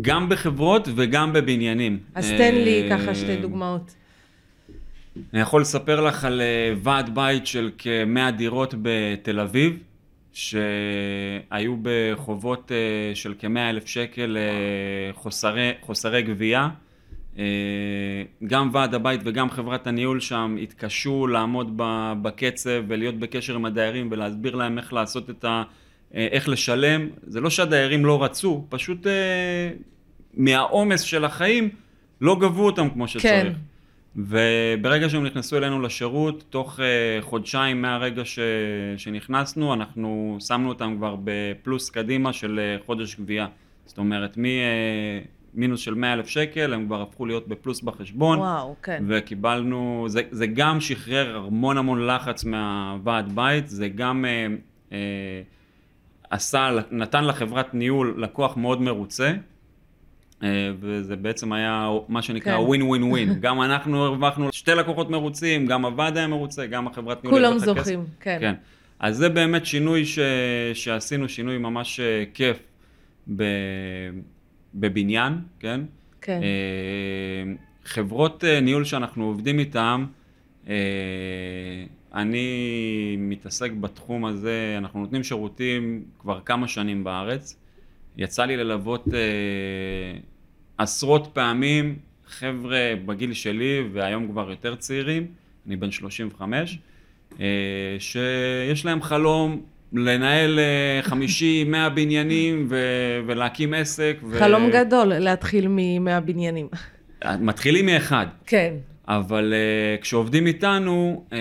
גם 0.01 0.29
בחברות 0.29 0.87
וגם 0.95 1.33
בבניינים. 1.33 1.99
אז 2.15 2.29
תן 2.37 2.55
לי 2.55 2.83
אה, 2.83 2.97
ככה 2.97 3.15
שתי 3.15 3.35
דוגמאות. 3.35 3.95
אני 5.33 5.41
יכול 5.41 5.61
לספר 5.61 6.01
לך 6.01 6.25
על 6.25 6.41
אה, 6.41 6.73
ועד 6.83 7.15
בית 7.15 7.47
של 7.47 7.71
כמאה 7.77 8.31
דירות 8.31 8.73
בתל 8.81 9.39
אביב, 9.39 9.77
שהיו 10.33 11.75
בחובות 11.81 12.71
אה, 12.71 13.15
של 13.15 13.33
כמאה 13.39 13.69
אלף 13.69 13.87
שקל 13.87 14.37
אה, 14.37 15.13
חוסרי, 15.13 15.71
חוסרי 15.81 16.21
גבייה. 16.21 16.69
גם 18.47 18.69
ועד 18.73 18.93
הבית 18.93 19.21
וגם 19.25 19.49
חברת 19.49 19.87
הניהול 19.87 20.19
שם 20.19 20.57
התקשו 20.61 21.27
לעמוד 21.27 21.73
בקצב 22.21 22.83
ולהיות 22.87 23.15
בקשר 23.15 23.55
עם 23.55 23.65
הדיירים 23.65 24.07
ולהסביר 24.11 24.55
להם 24.55 24.77
איך 24.77 24.93
לעשות 24.93 25.29
את 25.29 25.45
ה... 25.45 25.63
איך 26.13 26.49
לשלם. 26.49 27.07
זה 27.27 27.41
לא 27.41 27.49
שהדיירים 27.49 28.05
לא 28.05 28.23
רצו, 28.23 28.65
פשוט 28.69 29.07
מהעומס 30.33 31.01
של 31.01 31.25
החיים 31.25 31.69
לא 32.21 32.39
גבו 32.39 32.65
אותם 32.65 32.89
כמו 32.89 33.07
שצריך. 33.07 33.23
כן. 33.23 33.53
וברגע 34.15 35.09
שהם 35.09 35.25
נכנסו 35.25 35.57
אלינו 35.57 35.81
לשירות, 35.81 36.43
תוך 36.49 36.79
uh, 36.79 36.81
חודשיים 37.21 37.81
מהרגע 37.81 38.25
ש... 38.25 38.39
שנכנסנו, 38.97 39.73
אנחנו 39.73 40.37
שמנו 40.39 40.69
אותם 40.69 40.95
כבר 40.97 41.15
בפלוס 41.23 41.89
קדימה 41.89 42.33
של 42.33 42.77
uh, 42.79 42.85
חודש 42.85 43.15
גבייה. 43.15 43.47
זאת 43.85 43.97
אומרת, 43.97 44.37
ממינוס 45.53 45.79
של 45.79 45.93
100 45.93 46.13
אלף 46.13 46.27
שקל, 46.27 46.73
הם 46.73 46.85
כבר 46.85 47.01
הפכו 47.01 47.25
להיות 47.25 47.47
בפלוס 47.47 47.81
בחשבון. 47.81 48.39
וואו, 48.39 48.75
כן. 48.83 49.03
וקיבלנו, 49.07 50.05
זה, 50.07 50.21
זה 50.31 50.47
גם 50.47 50.81
שחרר 50.81 51.37
המון 51.47 51.77
המון 51.77 52.07
לחץ 52.07 52.43
מהוועד 52.43 53.35
בית, 53.35 53.67
זה 53.67 53.87
גם 53.87 54.25
אה, 54.25 54.47
אה, 54.91 55.41
עשה, 56.29 56.71
נתן 56.91 57.25
לחברת 57.25 57.73
ניהול 57.73 58.15
לקוח 58.17 58.57
מאוד 58.57 58.81
מרוצה, 58.81 59.27
אה, 59.27 59.35
וזה 60.79 61.15
בעצם 61.15 61.53
היה 61.53 61.89
מה 62.07 62.21
שנקרא. 62.21 62.57
ווין 62.57 62.81
ווין 62.81 63.03
ווין. 63.03 63.39
גם 63.39 63.61
אנחנו 63.61 64.03
הרווחנו 64.03 64.51
שתי 64.51 64.71
לקוחות 64.71 65.09
מרוצים, 65.09 65.65
גם 65.65 65.85
הוועד 65.85 66.17
היה 66.17 66.27
מרוצה, 66.27 66.65
גם 66.65 66.87
החברת 66.87 67.23
ניהול 67.23 67.39
כולם. 67.39 67.59
זוכים, 67.59 68.05
כן. 68.19 68.37
כן. 68.41 68.53
אז 68.99 69.17
זה 69.17 69.29
באמת 69.29 69.65
שינוי 69.65 70.05
ש... 70.05 70.19
שעשינו, 70.73 71.29
שינוי 71.29 71.57
ממש 71.57 71.99
אה, 71.99 72.23
כיף 72.33 72.59
ב... 73.35 73.43
בבניין, 74.75 75.33
כן? 75.59 75.81
כן. 76.21 76.39
אה, 76.43 77.53
חברות 77.85 78.43
אה, 78.43 78.59
ניהול 78.59 78.85
שאנחנו 78.85 79.25
עובדים 79.25 79.59
איתן, 79.59 80.05
אה, 80.67 80.75
אני 82.13 83.15
מתעסק 83.19 83.71
בתחום 83.71 84.25
הזה, 84.25 84.75
אנחנו 84.77 84.99
נותנים 84.99 85.23
שירותים 85.23 86.03
כבר 86.19 86.39
כמה 86.45 86.67
שנים 86.67 87.03
בארץ. 87.03 87.57
יצא 88.17 88.45
לי 88.45 88.57
ללוות 88.57 89.07
אה, 89.13 89.19
עשרות 90.77 91.29
פעמים 91.33 91.95
חבר'ה 92.27 92.93
בגיל 93.05 93.33
שלי 93.33 93.83
והיום 93.93 94.27
כבר 94.27 94.49
יותר 94.49 94.75
צעירים, 94.75 95.27
אני 95.67 95.75
בן 95.75 95.91
35, 95.91 96.79
אה, 97.39 97.45
שיש 97.99 98.85
להם 98.85 99.01
חלום 99.01 99.61
לנהל 99.93 100.59
אה, 100.59 100.99
50, 101.01 101.71
100 101.71 101.89
בניינים 101.95 102.67
ו- 102.69 103.19
ולהקים 103.25 103.73
עסק. 103.73 104.17
ו- 104.23 104.39
חלום 104.39 104.69
גדול 104.71 105.07
להתחיל 105.07 105.67
מ-100 105.67 106.19
בניינים. 106.19 106.67
מתחילים 107.39 107.85
מאחד. 107.85 108.27
כן. 108.45 108.73
אבל 109.07 109.53
uh, 109.53 110.01
כשעובדים 110.01 110.47
איתנו, 110.47 111.25
uh, 111.29 111.33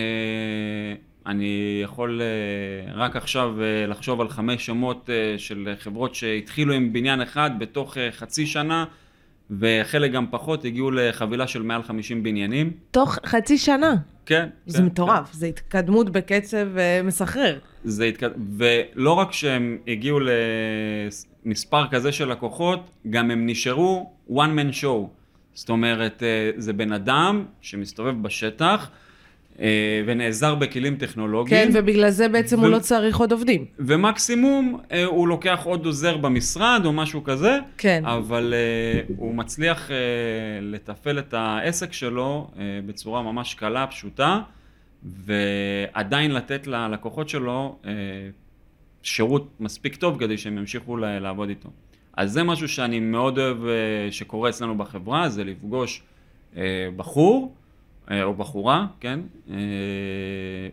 אני 1.29 1.81
יכול 1.85 2.21
uh, 2.21 2.91
רק 2.95 3.17
עכשיו 3.17 3.55
uh, 3.59 3.91
לחשוב 3.91 4.21
על 4.21 4.29
חמש 4.29 4.67
שמות 4.67 5.09
uh, 5.09 5.39
של 5.39 5.75
חברות 5.79 6.15
שהתחילו 6.15 6.75
עם 6.75 6.93
בניין 6.93 7.21
אחד 7.21 7.51
בתוך 7.59 7.97
חצי 8.11 8.47
שנה, 8.47 8.85
וחלק 9.51 10.13
גם 10.13 10.27
פחות, 10.31 10.65
הגיעו 10.65 10.91
לחבילה 10.91 11.47
של 11.47 11.63
מעל 11.63 11.83
50 11.83 12.23
בניינים. 12.23 12.73
תוך 12.91 13.19
חצי 13.27 13.59
שנה. 13.59 13.95
כן. 14.27 14.49
זה 14.67 14.79
כן, 14.79 14.85
מטורף, 14.85 15.33
זה 15.33 15.47
התקדמות 15.47 16.11
בקצב 16.11 16.77
אה, 16.79 17.01
מסחרר. 17.05 17.59
כן. 17.59 17.89
זה 17.89 18.05
התקד... 18.05 18.31
ולא 18.57 19.13
רק 19.13 19.33
שהם 19.33 19.79
הגיעו 19.87 20.19
למספר 21.45 21.87
כזה 21.91 22.13
של 22.13 22.33
לקוחות, 22.33 22.91
גם 23.11 23.31
הם 23.31 23.47
נשארו 23.47 24.13
one 24.31 24.33
man 24.33 24.83
show. 24.83 25.09
זאת 25.55 25.71
אומרת, 25.71 26.23
אה, 26.23 26.51
זה 26.57 26.73
בן 26.73 26.93
אדם 26.93 27.45
שמסתובב 27.61 28.23
בשטח 28.23 28.91
אה, 28.91 29.08
ונעזר 30.07 30.55
בכלים 30.55 30.97
טכנולוגיים. 30.97 31.73
כן, 31.73 31.79
ובגלל 31.79 32.11
זה 32.11 32.29
בעצם 32.29 32.59
ו- 32.59 32.62
הוא 32.62 32.69
לא 32.69 32.79
צריך 32.79 33.17
עוד 33.17 33.33
עובדים. 33.33 33.65
ומקסימום 33.79 34.81
אה, 34.93 35.05
הוא 35.05 35.29
לוקח 35.29 35.61
עוד 35.65 35.87
עוזר 35.87 36.17
במשרד 36.17 36.83
או 36.85 36.93
משהו 36.93 37.25
כזה, 37.25 37.59
כן. 37.79 38.03
אבל 38.07 38.55
אה, 38.57 39.00
הוא 39.17 39.35
מצליח 39.35 39.91
אה, 39.91 39.97
לתפעל 40.62 41.19
את 41.19 41.35
העסק 41.35 41.93
שלו 41.93 42.50
אה, 42.59 42.62
בצורה 42.87 43.23
ממש 43.23 43.55
קלה, 43.55 43.87
פשוטה, 43.87 44.41
ועדיין 45.03 46.31
לתת 46.31 46.67
ללקוחות 46.67 47.29
שלו 47.29 47.77
אה, 47.87 47.93
שירות 49.03 49.49
מספיק 49.61 49.97
טוב 49.97 50.19
כדי 50.19 50.38
שהם 50.38 50.59
ימשיכו 50.59 50.97
לעבוד 50.97 51.49
איתו. 51.49 51.69
אז 52.17 52.33
זה 52.33 52.43
משהו 52.43 52.69
שאני 52.69 53.00
מאוד 53.00 53.38
אוהב 53.38 53.65
אה, 53.67 53.73
שקורה 54.11 54.50
אצלנו 54.50 54.79
בחברה, 54.79 55.29
זה 55.29 55.45
לפגוש 55.45 56.03
אה, 56.57 56.62
בחור 56.97 57.53
אה, 57.53 57.58
או 58.23 58.35
בחורה, 58.35 58.87
כן? 59.00 59.21
אה, 59.50 59.57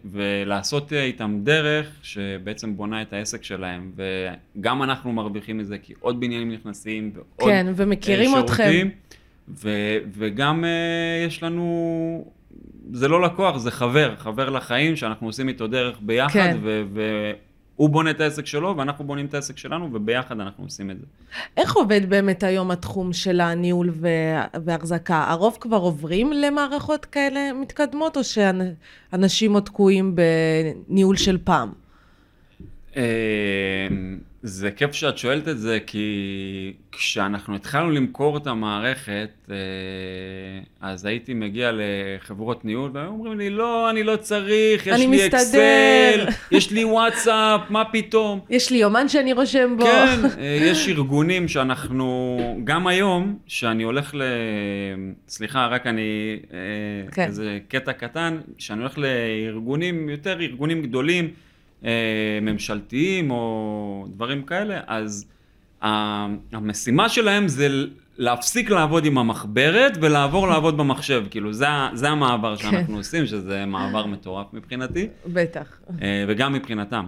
ולעשות 0.06 0.94
אה, 0.94 1.04
איתם 1.04 1.40
דרך 1.44 2.00
שבעצם 2.04 2.78
בונה 2.78 3.02
את 3.02 3.14
העסק 3.14 3.44
שלהם, 3.44 3.92
וגם 3.96 4.84
אנחנו 4.84 5.14
מרוויחים 5.14 5.58
מזה 5.58 5.78
כי 5.78 5.94
עוד 6.00 6.20
בניינים 6.20 6.52
נכנסים 6.52 7.12
ועוד 7.16 7.50
כן, 7.52 7.68
ומכירים 7.76 8.36
אה, 8.36 8.40
אתכם. 8.40 8.56
שירותים, 8.56 8.92
ו- 9.50 9.98
וגם 10.18 10.66
אה, 10.66 10.70
יש 11.28 11.44
לנו, 11.44 12.26
זה 12.92 13.08
לא 13.08 13.22
לקוח, 13.22 13.58
זה 13.58 13.72
חבר, 13.72 14.16
חבר 14.18 14.50
לחיים 14.50 14.96
שאנחנו 14.96 15.28
עושים 15.28 15.48
איתו 15.48 15.68
דרך 15.68 15.98
ביחד, 16.02 16.34
כן. 16.34 16.58
ו- 16.62 17.32
והוא 17.80 17.90
בונה 17.90 18.10
את 18.12 18.22
העסק 18.22 18.46
שלו 18.46 18.74
ואנחנו 18.78 19.06
בונים 19.06 19.26
את 19.26 19.34
העסק 19.34 19.58
שלנו 19.58 19.90
וביחד 19.94 20.40
אנחנו 20.40 20.64
עושים 20.64 20.92
את 20.92 21.00
זה. 21.00 21.06
איך 21.58 21.76
עובד 21.76 22.10
באמת 22.10 22.44
היום 22.44 22.72
התחום 22.72 23.14
של 23.14 23.42
הניהול 23.42 23.90
וה- 23.94 24.46
והחזקה? 24.66 25.26
הרוב 25.30 25.58
כבר 25.62 25.78
עוברים 25.78 26.34
למערכות 26.34 27.06
כאלה 27.06 27.54
מתקדמות, 27.62 28.18
או 28.18 28.22
שאנשים 28.24 29.54
עוד 29.54 29.64
תקועים 29.64 30.16
בניהול 30.90 31.16
של 31.18 31.38
פעם? 31.44 31.85
אה, 32.98 33.88
זה 34.48 34.72
כיף 34.72 34.94
שאת 34.94 35.18
שואלת 35.18 35.48
את 35.48 35.60
זה, 35.60 35.80
כי 35.88 36.74
כשאנחנו 36.92 37.56
התחלנו 37.56 37.92
למכור 37.92 38.38
את 38.38 38.48
המערכת, 38.48 39.30
אה, 39.50 39.56
אז 40.82 41.06
הייתי 41.06 41.34
מגיע 41.34 41.72
לחברות 41.74 42.66
ניהול, 42.66 42.92
והיו 42.94 43.08
אומרים 43.08 43.38
לי, 43.38 43.50
לא, 43.50 43.90
אני 43.90 44.04
לא 44.04 44.16
צריך, 44.16 44.88
יש 44.88 45.00
לי 45.00 45.08
מסתדר." 45.08 45.28
אקסל, 45.28 46.26
יש 46.52 46.72
לי 46.72 46.86
וואטסאפ, 46.86 47.62
מה 47.70 47.86
פתאום? 47.86 48.40
יש 48.50 48.72
לי 48.72 48.78
יומן 48.78 49.10
שאני 49.10 49.34
רושם 49.34 49.76
בו. 49.78 49.86
כן, 49.86 50.20
אה, 50.40 50.58
יש 50.62 50.90
ארגונים 50.90 51.48
שאנחנו, 51.48 52.38
גם 52.64 52.88
היום, 52.88 53.38
שאני 53.48 53.84
הולך 53.84 54.16
ל... 54.16 54.22
סליחה, 55.28 55.68
רק 55.68 55.88
אני... 55.88 56.40
אה, 56.54 57.12
כן. 57.12 57.28
איזה 57.28 57.60
קטע 57.68 57.94
קטן, 57.94 58.38
שאני 58.58 58.80
הולך 58.80 58.98
לארגונים, 58.98 60.10
יותר 60.10 60.42
ארגונים 60.42 60.82
גדולים, 60.82 61.30
ממשלתיים 62.42 63.32
או 63.32 64.06
דברים 64.10 64.44
כאלה, 64.44 64.80
אז 64.88 65.26
המשימה 65.82 67.10
שלהם 67.10 67.48
זה 67.48 67.68
להפסיק 68.18 68.70
לעבוד 68.70 69.06
עם 69.06 69.18
המחברת 69.18 69.98
ולעבור 70.02 70.48
לעבוד 70.48 70.78
במחשב. 70.78 71.26
כאילו, 71.30 71.54
זה, 71.54 71.66
זה 71.94 72.10
המעבר 72.10 72.56
כן. 72.58 72.64
שאנחנו 72.72 72.98
עושים, 72.98 73.26
שזה 73.26 73.66
מעבר 73.66 74.06
מטורף 74.06 74.54
מבחינתי. 74.54 75.08
בטח. 75.28 75.80
אה, 76.02 76.26
וגם 76.28 76.54
מבחינתם. 76.54 77.06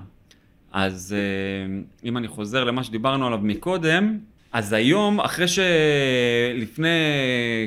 אז 0.71 1.15
אה, 1.17 1.79
אם 2.03 2.17
אני 2.17 2.27
חוזר 2.27 2.63
למה 2.63 2.83
שדיברנו 2.83 3.27
עליו 3.27 3.39
מקודם, 3.43 4.17
אז 4.53 4.73
היום, 4.73 5.19
אחרי 5.19 5.45
שלפני 5.47 6.89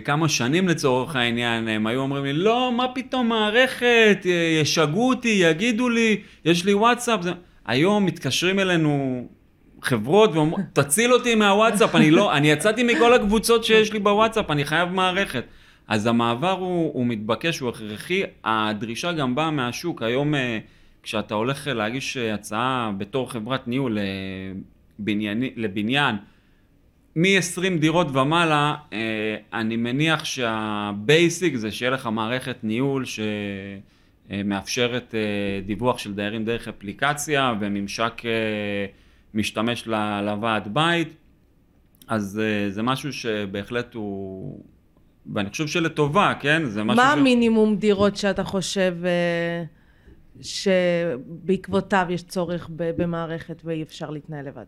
כמה 0.05 0.29
שנים 0.29 0.69
לצורך 0.69 1.17
העניין, 1.17 1.69
הם 1.69 1.87
היו 1.87 2.01
אומרים 2.01 2.25
לי, 2.25 2.33
לא, 2.33 2.73
מה 2.77 2.89
פתאום 2.95 3.29
מערכת, 3.29 4.19
אה, 4.27 4.59
ישגעו 4.63 5.09
אותי, 5.09 5.29
יגידו 5.29 5.89
לי, 5.89 6.17
יש 6.45 6.65
לי 6.65 6.75
וואטסאפ. 6.75 7.23
זה... 7.23 7.33
היום 7.67 8.07
מתקשרים 8.07 8.59
אלינו 8.59 9.27
חברות 9.83 10.31
ואומרים, 10.35 10.65
תציל 10.73 11.13
אותי 11.13 11.35
מהוואטסאפ, 11.35 11.95
אני 11.95 12.11
לא, 12.11 12.37
אני 12.37 12.51
יצאתי 12.51 12.83
מכל 12.83 13.15
הקבוצות 13.15 13.65
שיש 13.65 13.93
לי 13.93 13.99
בוואטסאפ, 13.99 14.51
אני 14.51 14.65
חייב 14.65 14.89
מערכת. 14.89 15.45
אז 15.89 16.07
המעבר 16.07 16.51
הוא, 16.51 16.91
הוא 16.95 17.07
מתבקש, 17.07 17.59
הוא 17.59 17.69
הכרחי, 17.69 18.23
הדרישה 18.45 19.13
גם 19.13 19.35
באה 19.35 19.51
מהשוק. 19.51 20.03
היום 20.03 20.35
אה, 20.35 20.59
כשאתה 21.03 21.35
הולך 21.35 21.67
להגיש 21.67 22.17
אה, 22.17 22.35
הצעה 22.35 22.93
בתור 22.99 23.31
חברת 23.31 23.69
ניהול 23.69 23.99
לבניין, 24.99 25.43
לבניין 25.57 26.17
מ-20 27.21 27.79
דירות 27.81 28.07
ומעלה, 28.17 28.75
אה, 28.93 29.37
אני 29.53 29.77
מניח 29.77 30.25
שהבייסיק 30.25 31.57
זה 31.57 31.71
שיהיה 31.71 31.91
לך 31.91 32.07
מערכת 32.07 32.57
ניהול 32.63 33.05
שמאפשרת 34.31 35.15
אה, 35.15 35.21
דיווח 35.67 35.99
של 35.99 36.15
דיירים 36.15 36.45
דרך 36.45 36.69
אפליקציה 36.69 37.55
וממשק 37.61 38.23
אה, 38.25 38.87
משתמש 39.35 39.87
לוועד 40.23 40.75
בית. 40.75 41.17
אז 42.09 42.41
אה, 42.43 42.71
זה 42.71 42.83
משהו 42.83 43.13
שבהחלט 43.13 43.95
הוא, 43.95 44.65
ואני 45.35 45.51
חושב 45.51 45.67
שלטובה, 45.67 46.33
כן? 46.41 46.65
זה 46.65 46.85
משהו 46.85 47.05
מה 47.05 47.13
ש... 47.17 47.19
המינימום 47.19 47.77
דירות 47.77 48.17
שאתה 48.17 48.45
חושב 48.45 48.97
אה, 49.05 49.65
שבעקבותיו 50.41 52.07
יש 52.11 52.23
צורך 52.23 52.71
במערכת 52.77 53.63
ואי 53.65 53.83
אפשר 53.83 54.11
להתנהל 54.11 54.47
לבד? 54.47 54.65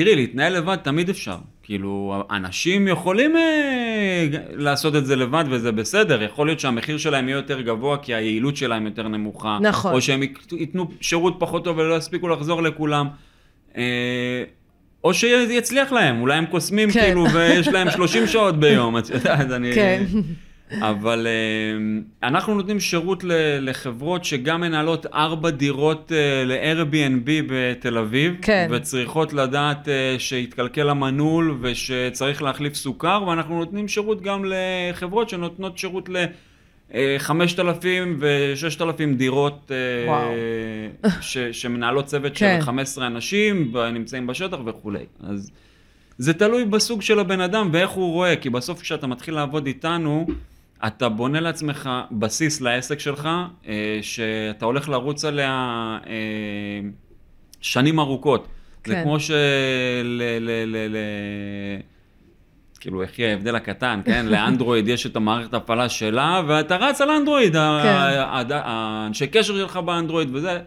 תראי, 0.00 0.16
להתנהל 0.16 0.56
לבד 0.56 0.76
תמיד 0.76 1.08
אפשר. 1.08 1.36
כאילו, 1.62 2.22
אנשים 2.30 2.88
יכולים 2.88 3.36
אה, 3.36 4.26
לעשות 4.56 4.96
את 4.96 5.06
זה 5.06 5.16
לבד 5.16 5.44
וזה 5.50 5.72
בסדר. 5.72 6.22
יכול 6.22 6.46
להיות 6.46 6.60
שהמחיר 6.60 6.98
שלהם 6.98 7.28
יהיה 7.28 7.36
יותר 7.36 7.60
גבוה 7.60 7.96
כי 7.96 8.14
היעילות 8.14 8.56
שלהם 8.56 8.86
יותר 8.86 9.08
נמוכה. 9.08 9.58
נכון. 9.62 9.92
או 9.94 10.00
שהם 10.00 10.22
ית- 10.22 10.52
ייתנו 10.52 10.90
שירות 11.00 11.36
פחות 11.38 11.64
טוב 11.64 11.78
ולא 11.78 11.94
יספיקו 11.96 12.28
לחזור 12.28 12.62
לכולם. 12.62 13.08
אה, 13.76 14.42
או 15.04 15.14
שיצליח 15.14 15.92
להם, 15.92 16.20
אולי 16.20 16.34
הם 16.34 16.46
קוסמים 16.46 16.90
כן. 16.90 17.00
כאילו 17.00 17.26
ויש 17.34 17.68
להם 17.68 17.90
30 17.90 18.26
שעות 18.26 18.60
ביום, 18.60 18.98
את 18.98 19.10
יודעת, 19.10 19.50
אני... 19.50 19.74
כן. 19.74 20.04
אבל 20.80 21.26
אה, 21.26 22.28
אנחנו 22.28 22.54
נותנים 22.54 22.80
שירות 22.80 23.24
לחברות 23.60 24.24
שגם 24.24 24.60
מנהלות 24.60 25.06
ארבע 25.06 25.50
דירות 25.50 26.12
אה, 26.14 26.44
ל-Airbnb 26.44 27.26
בתל 27.48 27.98
אביב, 27.98 28.34
כן. 28.42 28.68
וצריכות 28.70 29.32
לדעת 29.32 29.88
אה, 29.88 30.14
שהתקלקל 30.18 30.88
המנעול 30.88 31.58
ושצריך 31.60 32.42
להחליף 32.42 32.74
סוכר, 32.74 33.22
ואנחנו 33.26 33.58
נותנים 33.58 33.88
שירות 33.88 34.22
גם 34.22 34.44
לחברות 34.46 35.28
שנותנות 35.28 35.78
שירות 35.78 36.08
ל... 36.08 36.16
אה, 36.94 37.16
5,000 37.18 38.16
ו-6,000 38.20 38.84
דירות 39.16 39.70
אה. 39.70 41.10
ש- 41.20 41.38
שמנהלות 41.38 42.04
צוות 42.06 42.32
כן. 42.36 42.56
של 42.60 42.66
15 42.66 43.06
אנשים, 43.06 43.72
נמצאים 43.92 44.26
בשטח 44.26 44.56
וכולי. 44.66 45.04
אז 45.22 45.50
זה 46.18 46.32
תלוי 46.34 46.64
בסוג 46.64 47.02
של 47.02 47.18
הבן 47.18 47.40
אדם 47.40 47.68
ואיך 47.72 47.90
הוא 47.90 48.12
רואה, 48.12 48.36
כי 48.36 48.50
בסוף 48.50 48.80
כשאתה 48.80 49.06
מתחיל 49.06 49.34
לעבוד 49.34 49.66
איתנו, 49.66 50.26
אתה 50.86 51.08
בונה 51.08 51.40
לעצמך 51.40 51.90
בסיס 52.12 52.60
לעסק 52.60 53.00
שלך, 53.00 53.28
אה, 53.68 53.98
שאתה 54.02 54.64
הולך 54.64 54.88
לרוץ 54.88 55.24
עליה 55.24 55.52
אה, 56.06 56.12
שנים 57.60 57.98
ארוכות. 58.00 58.48
כן. 58.84 58.92
זה 58.92 59.00
כמו 59.02 59.20
של... 59.20 59.34
ל- 60.04 60.38
ל- 60.40 60.96
ל- 60.96 61.80
כאילו, 62.80 63.02
איך 63.02 63.18
יהיה 63.18 63.30
ההבדל 63.30 63.54
הקטן, 63.56 64.00
כן? 64.06 64.26
לאנדרואיד 64.26 64.88
יש 64.88 65.06
את 65.06 65.16
המערכת 65.16 65.54
הפעלה 65.54 65.88
שלה, 65.88 66.42
ואתה 66.48 66.76
רץ 66.76 67.00
על 67.00 67.10
אנדרואיד, 67.10 67.52
כן. 67.52 67.58
האנשי 68.50 69.26
קשר 69.26 69.54
שלך 69.54 69.76
באנדרואיד 69.76 70.28
וזה, 70.34 70.58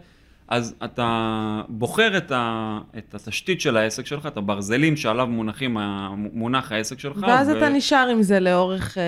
אז 0.48 0.74
אתה 0.84 1.30
בוחר 1.68 2.16
את, 2.16 2.32
ה- 2.34 2.78
את 2.98 3.14
התשתית 3.14 3.60
של 3.60 3.76
העסק 3.76 4.06
שלך, 4.06 4.26
את 4.26 4.36
הברזלים 4.36 4.96
שעליו 4.96 5.26
מונחים, 5.26 5.76
מונח 6.16 6.72
העסק 6.72 6.98
שלך. 6.98 7.16
ואז 7.22 7.48
ו- 7.48 7.56
אתה 7.58 7.68
נשאר 7.68 8.08
עם 8.12 8.22
זה 8.22 8.40
לאורך 8.40 8.98
אה, 8.98 9.02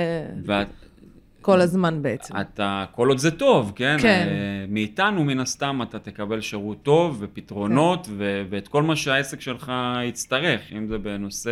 ואת- 0.44 0.85
כל 1.46 1.60
הזמן 1.60 2.02
בעצם. 2.02 2.34
אתה, 2.40 2.84
כל 2.92 3.08
עוד 3.08 3.18
זה 3.18 3.30
טוב, 3.30 3.72
כן? 3.76 3.96
כן. 4.02 4.26
אה, 4.28 4.34
מאיתנו, 4.68 5.24
מן 5.24 5.40
הסתם, 5.40 5.80
אתה 5.82 5.98
תקבל 5.98 6.40
שירות 6.40 6.82
טוב 6.82 7.16
ופתרונות, 7.20 8.06
ו- 8.10 8.42
ואת 8.50 8.68
כל 8.68 8.82
מה 8.82 8.96
שהעסק 8.96 9.40
שלך 9.40 9.72
יצטרך, 10.04 10.60
אם 10.76 10.86
זה 10.88 10.98
בנושא 10.98 11.50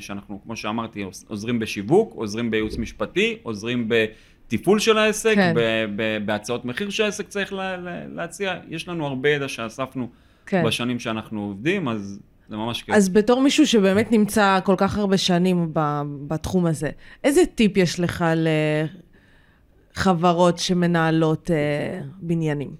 שאנחנו, 0.00 0.40
כמו 0.44 0.56
שאמרתי, 0.56 1.02
עוז- 1.02 1.24
עוזרים 1.28 1.58
בשיווק, 1.58 2.12
עוזרים 2.14 2.50
בייעוץ 2.50 2.78
משפטי, 2.78 3.36
עוזרים 3.42 3.88
בתפעול 3.88 4.78
של 4.78 4.98
העסק, 4.98 5.34
כן. 5.34 5.52
ב- 5.56 5.86
ב- 5.96 6.26
בהצעות 6.26 6.64
מחיר 6.64 6.90
שהעסק 6.90 7.28
צריך 7.28 7.52
לה- 7.52 7.76
לה- 7.76 8.06
להציע. 8.14 8.54
יש 8.68 8.88
לנו 8.88 9.06
הרבה 9.06 9.28
ידע 9.28 9.48
שאספנו 9.48 10.08
כן. 10.46 10.64
בשנים 10.66 10.98
שאנחנו 10.98 11.40
עובדים, 11.42 11.88
אז 11.88 12.20
זה 12.48 12.56
ממש 12.56 12.82
כיף. 12.82 12.94
אז 12.94 13.08
בתור 13.08 13.40
מישהו 13.42 13.66
שבאמת 13.66 14.12
נמצא 14.12 14.58
כל 14.64 14.74
כך 14.78 14.98
הרבה 14.98 15.16
שנים 15.16 15.70
ב- 15.72 16.02
בתחום 16.28 16.66
הזה, 16.66 16.90
איזה 17.24 17.40
טיפ 17.54 17.76
יש 17.76 18.00
לך 18.00 18.24
לחברות 19.96 20.58
שמנהלות 20.58 21.50
אה, 21.50 22.00
בניינים? 22.20 22.76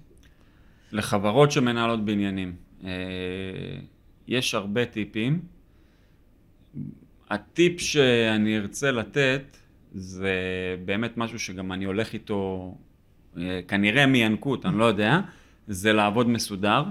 לחברות 0.91 1.51
שמנהלות 1.51 2.05
בניינים. 2.05 2.55
אה, 2.83 2.89
יש 4.27 4.53
הרבה 4.53 4.85
טיפים. 4.85 5.39
הטיפ 7.29 7.79
שאני 7.79 8.57
ארצה 8.57 8.91
לתת 8.91 9.57
זה 9.91 10.35
באמת 10.85 11.17
משהו 11.17 11.39
שגם 11.39 11.71
אני 11.71 11.85
הולך 11.85 12.13
איתו, 12.13 12.73
אה, 13.37 13.59
כנראה 13.67 14.05
מינקות, 14.05 14.65
אני 14.65 14.77
לא 14.77 14.85
יודע, 14.85 15.19
זה 15.67 15.93
לעבוד 15.93 16.29
מסודר, 16.29 16.83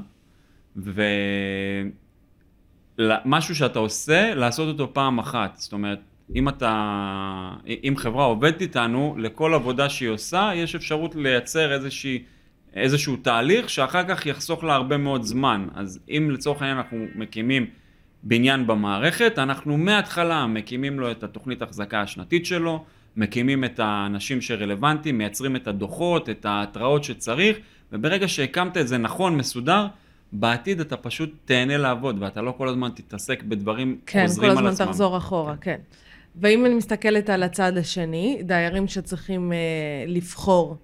ומשהו 2.99 3.55
שאתה 3.55 3.79
עושה, 3.79 4.35
לעשות 4.35 4.69
אותו 4.69 4.95
פעם 4.95 5.19
אחת. 5.19 5.57
זאת 5.57 5.73
אומרת, 5.73 6.01
אם 6.35 6.49
אתה, 6.49 7.51
אם 7.85 7.95
חברה 7.97 8.25
עובדת 8.25 8.61
איתנו, 8.61 9.15
לכל 9.19 9.55
עבודה 9.55 9.89
שהיא 9.89 10.09
עושה, 10.09 10.51
יש 10.55 10.75
אפשרות 10.75 11.15
לייצר 11.15 11.73
איזושהי, 11.73 12.23
איזשהו 12.75 13.17
תהליך 13.17 13.71
שאחר 13.71 14.03
כך 14.09 14.27
יחסוך 14.27 14.65
לה 14.65 14.75
הרבה 14.75 14.97
מאוד 14.97 15.23
זמן. 15.23 15.67
אז 15.75 16.01
אם 16.09 16.31
לצורך 16.31 16.63
העניין 16.63 16.79
אנחנו 16.79 17.07
מקימים 17.15 17.67
בניין 18.23 18.67
במערכת, 18.67 19.39
אנחנו 19.39 19.77
מההתחלה 19.77 20.47
מקימים 20.47 21.01
לו 21.01 21.11
את 21.11 21.23
התוכנית 21.23 21.63
החזקה 21.63 22.01
השנתית 22.01 22.47
שלו, 22.47 22.85
מקימים 23.17 23.65
את 23.65 23.81
האנשים 23.81 24.41
שרלוונטיים, 24.41 25.19
מייצרים 25.19 25.57
את 25.57 25.69
הדוחות, 25.69 26.31
את 26.31 26.45
ההתראות 26.45 27.05
שצריך, 27.05 27.59
וברגע 27.93 28.29
שהקמת 28.29 28.77
את 28.77 28.89
זה 28.89 28.99
נכון, 28.99 29.37
מסודר, 29.37 29.87
בעתיד 30.33 30.81
אתה 30.81 30.97
פשוט 30.97 31.31
תהנה 31.45 31.77
לעבוד, 31.77 32.17
ואתה 32.21 32.43
לא 32.43 32.55
כל 32.59 32.69
הזמן 32.69 32.91
תתעסק 32.95 33.43
בדברים 33.43 33.99
כן, 34.07 34.21
כל 34.21 34.27
חוזרים 34.27 34.51
על 34.51 34.57
עצמם. 34.57 34.67
הזמן 34.67 34.87
תחזור 34.87 35.17
אחורה, 35.17 35.57
כן. 35.57 35.79
ואם 36.37 36.67
אני 36.67 36.75
מסתכלת 36.75 37.31
על 37.31 37.43
הצד 37.43 37.77
השני, 37.77 38.39
דיירים 38.43 38.89
שצריכים 38.89 39.53
אה, 39.53 39.59
לבחור 40.07 40.77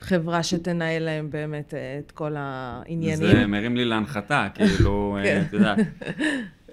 חברה 0.00 0.42
שתנהל 0.42 1.02
להם 1.02 1.30
באמת 1.30 1.74
אה, 1.74 1.98
את 1.98 2.12
כל 2.12 2.32
העניינים. 2.36 3.16
זה 3.16 3.46
מרים 3.46 3.76
לי 3.76 3.84
להנחתה, 3.84 4.48
כאילו, 4.54 5.16
אה, 5.18 5.24
כן. 5.24 5.42
את 5.48 5.52
יודעת. 5.52 5.78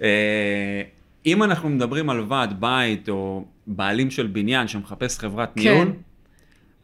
אה, 0.01 0.81
אם 1.25 1.43
אנחנו 1.43 1.69
מדברים 1.69 2.09
על 2.09 2.25
ועד 2.27 2.61
בית 2.61 3.09
או 3.09 3.45
בעלים 3.67 4.11
של 4.11 4.27
בניין 4.27 4.67
שמחפש 4.67 5.19
חברת 5.19 5.51
כן. 5.55 5.61
ניהול, 5.61 5.93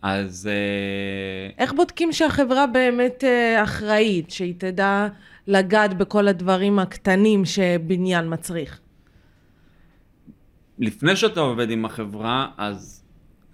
אז 0.02 0.50
אה, 0.52 1.64
איך 1.64 1.74
בודקים 1.74 2.12
שהחברה 2.12 2.68
באמת 2.68 3.24
אה, 3.24 3.64
אחראית, 3.64 4.32
שהיא 4.32 4.54
תדע 4.58 5.08
לגעת 5.48 5.98
בכל 5.98 6.28
הדברים 6.28 6.80
הקטנים 6.80 7.46
שבניין 7.46 8.34
מצריך? 8.34 8.80
לפני 10.80 11.16
שאתה 11.16 11.40
עובד 11.40 11.72
עם 11.72 11.86
החברה, 11.86 12.48
אז 12.58 13.04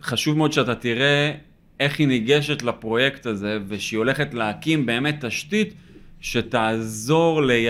חשוב 0.02 0.38
מאוד 0.38 0.52
שאתה 0.54 0.76
תראה 0.76 1.32
איך 1.80 2.00
היא 2.00 2.08
ניגשת 2.08 2.62
לפרויקט 2.62 3.26
הזה, 3.26 3.60
ושהיא 3.68 3.98
הולכת 3.98 4.34
להקים 4.34 4.86
באמת 4.86 5.26
תשתית 5.26 5.74
שתעזור 6.20 7.44
לי, 7.44 7.68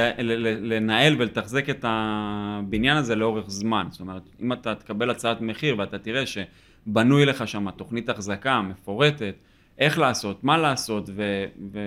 לנהל 0.62 1.15
ולתחזק 1.18 1.70
את 1.70 1.86
הבניין 1.88 2.98
הזה 2.98 3.15
לאורך 3.15 3.50
זמן. 3.50 3.88
זאת 3.89 4.00
אומרת, 4.00 4.22
אם 4.41 4.54
אתה 4.54 4.76
תקבל 4.76 5.10
הצעת 5.10 5.41
מחיר 5.41 5.80
ואתה 5.80 6.00
תראה 6.00 6.24
שבנוי 6.26 7.26
לך 7.26 7.48
שם 7.48 7.72
תוכנית 7.72 8.10
החזקה 8.10 8.62
מפורטת, 8.62 9.36
איך 9.78 10.00
לעשות, 10.00 10.44
מה 10.44 10.58
לעשות, 10.58 11.10
ו... 11.13 11.46
ו 11.72 11.80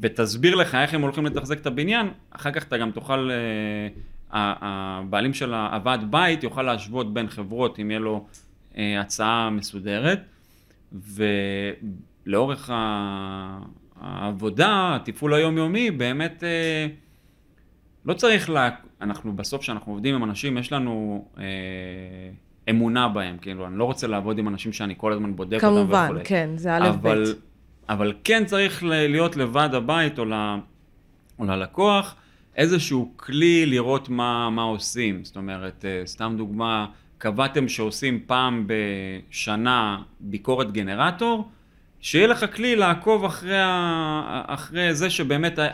ותסביר 0.00 0.54
לך 0.54 0.74
איך 0.74 0.94
הם 0.94 1.02
הולכים 1.02 1.26
לתחזק 1.26 1.60
את 1.60 1.66
הבניין, 1.66 2.06
אחר 2.30 2.50
כך 2.50 2.64
אתה 2.64 2.78
גם 2.78 2.90
תוכל, 2.90 3.30
אה, 3.30 3.88
הבעלים 4.32 5.34
של 5.34 5.54
הוועד 5.54 6.10
בית 6.10 6.42
יוכל 6.42 6.62
להשוות 6.62 7.14
בין 7.14 7.28
חברות 7.28 7.78
אם 7.78 7.90
יהיה 7.90 8.00
לו 8.00 8.26
אה, 8.76 9.00
הצעה 9.00 9.50
מסודרת, 9.50 10.20
ולאורך 12.26 12.70
העבודה, 14.00 14.96
התפעול 14.96 15.34
היומיומי, 15.34 15.90
באמת 15.90 16.44
אה, 16.44 16.86
לא 18.04 18.14
צריך, 18.14 18.50
לה... 18.50 18.70
אנחנו 19.00 19.36
בסוף 19.36 19.60
כשאנחנו 19.60 19.92
עובדים 19.92 20.14
עם 20.14 20.24
אנשים, 20.24 20.58
יש 20.58 20.72
לנו 20.72 21.24
אה, 21.38 21.44
אמונה 22.70 23.08
בהם, 23.08 23.36
כאילו, 23.40 23.66
אני 23.66 23.78
לא 23.78 23.84
רוצה 23.84 24.06
לעבוד 24.06 24.38
עם 24.38 24.48
אנשים 24.48 24.72
שאני 24.72 24.94
כל 24.96 25.12
הזמן 25.12 25.36
בודק 25.36 25.64
אותם 25.64 25.66
וכולי. 25.66 26.08
כמובן, 26.08 26.20
כן, 26.24 26.50
זה 26.56 26.76
א' 26.76 26.90
ב'. 27.02 27.14
אבל, 27.88 28.12
כן 28.24 28.44
צריך 28.44 28.82
להיות 28.86 29.36
לוועד 29.36 29.74
הבית 29.74 30.18
או, 30.18 30.24
ל, 30.24 30.32
או 31.38 31.44
ללקוח 31.44 32.14
איזשהו 32.56 33.12
כלי 33.16 33.66
לראות 33.66 34.08
מה, 34.08 34.50
מה 34.50 34.62
עושים. 34.62 35.24
זאת 35.24 35.36
אומרת, 35.36 35.84
אה, 35.84 36.02
סתם 36.06 36.34
דוגמה, 36.38 36.86
קבעתם 37.18 37.68
שעושים 37.68 38.20
פעם 38.26 38.66
בשנה 38.66 39.98
ביקורת 40.20 40.72
גנרטור, 40.72 41.48
שיהיה 42.00 42.26
לך 42.26 42.56
כלי 42.56 42.76
לעקוב 42.76 43.24
אחרי, 43.24 43.58
ה, 43.58 44.42
אחרי 44.46 44.94
זה 44.94 45.10
שבאמת 45.10 45.58
ה- 45.58 45.68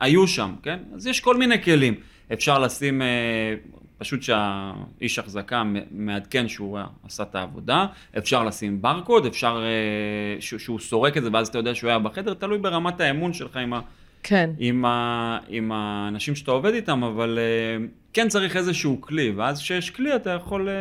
היו 0.00 0.26
שם, 0.28 0.54
כן? 0.62 0.78
אז 0.94 1.06
יש 1.06 1.20
כל 1.20 1.36
מיני 1.36 1.62
כלים. 1.62 1.94
אפשר 2.32 2.58
לשים, 2.58 3.02
אה, 3.02 3.54
פשוט 3.98 4.22
שהאיש 4.22 5.18
החזקה 5.18 5.62
מעדכן 5.90 6.48
שהוא 6.48 6.78
עשה 7.06 7.22
את 7.22 7.34
העבודה, 7.34 7.86
אפשר 8.18 8.44
לשים 8.44 8.82
ברקוד, 8.82 9.26
אפשר 9.26 9.62
אה, 9.64 10.40
שהוא 10.40 10.78
סורק 10.80 11.16
את 11.16 11.22
זה 11.22 11.28
ואז 11.32 11.48
אתה 11.48 11.58
יודע 11.58 11.74
שהוא 11.74 11.90
היה 11.90 11.98
בחדר, 11.98 12.34
תלוי 12.34 12.58
ברמת 12.58 13.00
האמון 13.00 13.32
שלך 13.32 13.56
עם, 13.56 13.72
ה, 13.72 13.80
כן. 14.26 14.50
עם, 14.58 14.84
ה, 14.84 15.38
עם 15.48 15.72
האנשים 15.72 16.34
שאתה 16.34 16.50
עובד 16.50 16.74
איתם, 16.74 17.04
אבל 17.04 17.38
אה, 17.38 17.86
כן 18.12 18.28
צריך 18.28 18.56
איזשהו 18.56 19.00
כלי, 19.00 19.30
ואז 19.30 19.60
כשיש 19.60 19.90
כלי 19.90 20.16
אתה 20.16 20.30
יכול 20.30 20.68
אה, 20.68 20.74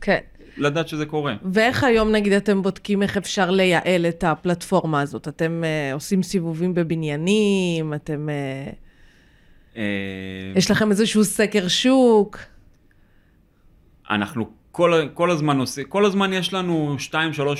כן. 0.00 0.18
לדעת 0.56 0.88
שזה 0.88 1.06
קורה. 1.06 1.34
ואיך 1.52 1.84
היום 1.84 2.12
נגיד 2.12 2.32
אתם 2.32 2.62
בודקים 2.62 3.02
איך 3.02 3.16
אפשר 3.16 3.50
לייעל 3.50 4.06
את 4.08 4.24
הפלטפורמה 4.24 5.00
הזאת? 5.00 5.28
אתם 5.28 5.62
uh, 5.64 5.94
עושים 5.94 6.22
סיבובים 6.22 6.74
בבניינים, 6.74 7.94
אתם... 7.94 8.28
Uh, 8.28 8.74
אה, 9.76 9.82
יש 10.56 10.70
לכם 10.70 10.90
איזשהו 10.90 11.24
סקר 11.24 11.68
שוק? 11.68 12.38
אנחנו 14.10 14.50
כל, 14.72 14.92
כל 15.14 15.30
הזמן 15.30 15.58
עושים, 15.58 15.84
כל 15.88 16.04
הזמן 16.04 16.32
יש 16.32 16.54
לנו 16.54 16.96
2-3 17.12 17.14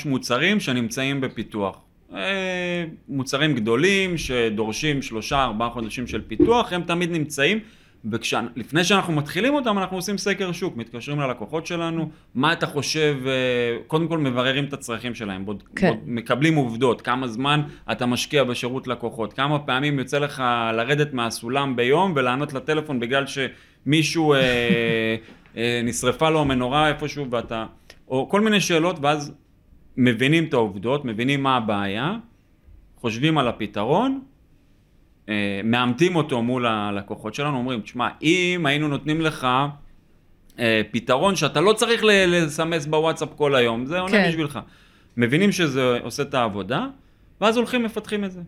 מוצרים 0.04 0.60
שנמצאים 0.60 1.20
בפיתוח. 1.20 1.80
אה, 2.18 2.84
מוצרים 3.08 3.54
גדולים 3.54 4.18
שדורשים 4.18 5.00
3-4 5.30 5.34
חודשים 5.72 6.06
של 6.06 6.22
פיתוח, 6.28 6.72
הם 6.72 6.82
תמיד 6.82 7.10
נמצאים, 7.10 7.58
ולפני 8.04 8.84
שאנחנו 8.84 9.12
מתחילים 9.12 9.54
אותם 9.54 9.78
אנחנו 9.78 9.96
עושים 9.96 10.18
סקר 10.18 10.52
שוק, 10.52 10.76
מתקשרים 10.76 11.20
ללקוחות 11.20 11.66
שלנו, 11.66 12.10
מה 12.34 12.52
אתה 12.52 12.66
חושב, 12.66 13.16
אה, 13.26 13.76
קודם 13.86 14.08
כל 14.08 14.18
מבררים 14.18 14.64
את 14.64 14.72
הצרכים 14.72 15.14
שלהם, 15.14 15.44
בוד, 15.44 15.62
כן. 15.76 15.88
בוד, 15.88 15.98
מקבלים 16.06 16.54
עובדות, 16.54 17.02
כמה 17.02 17.28
זמן 17.28 17.62
אתה 17.92 18.06
משקיע 18.06 18.44
בשירות 18.44 18.86
לקוחות, 18.86 19.32
כמה 19.32 19.58
פעמים 19.58 19.98
יוצא 19.98 20.18
לך 20.18 20.42
לרדת 20.72 21.12
מהסולם 21.12 21.76
ביום 21.76 22.12
ולענות 22.16 22.52
לטלפון 22.52 23.00
בגלל 23.00 23.24
שמישהו... 23.26 24.34
אה, 24.34 24.38
אה, 25.56 25.80
נשרפה 25.84 26.30
לו 26.30 26.40
המנורה 26.40 26.88
איפשהו 26.88 27.30
ואתה, 27.30 27.66
או 28.08 28.28
כל 28.28 28.40
מיני 28.40 28.60
שאלות 28.60 28.96
ואז 29.02 29.32
מבינים 29.98 30.44
את 30.44 30.54
העובדות, 30.54 31.04
מבינים 31.04 31.42
מה 31.42 31.56
הבעיה, 31.56 32.16
חושבים 32.96 33.38
על 33.38 33.48
הפתרון, 33.48 34.20
אה, 35.28 35.60
מאמתים 35.64 36.16
אותו 36.16 36.42
מול 36.42 36.66
הלקוחות 36.66 37.34
שלנו, 37.34 37.56
אומרים, 37.56 37.80
תשמע, 37.80 38.08
אם 38.22 38.66
היינו 38.66 38.88
נותנים 38.88 39.20
לך 39.20 39.46
אה, 40.58 40.82
פתרון 40.90 41.36
שאתה 41.36 41.60
לא 41.60 41.72
צריך 41.72 42.02
לסמס 42.04 42.86
בוואטסאפ 42.86 43.28
כל 43.36 43.54
היום, 43.54 43.86
זה 43.86 43.98
עונה 44.00 44.12
כן. 44.12 44.28
בשבילך. 44.28 44.58
מבינים 45.16 45.52
שזה 45.52 45.98
עושה 46.02 46.22
את 46.22 46.34
העבודה, 46.34 46.86
ואז 47.40 47.56
הולכים 47.56 47.82
מפתחים 47.82 48.24
את 48.24 48.32
זה. 48.32 48.40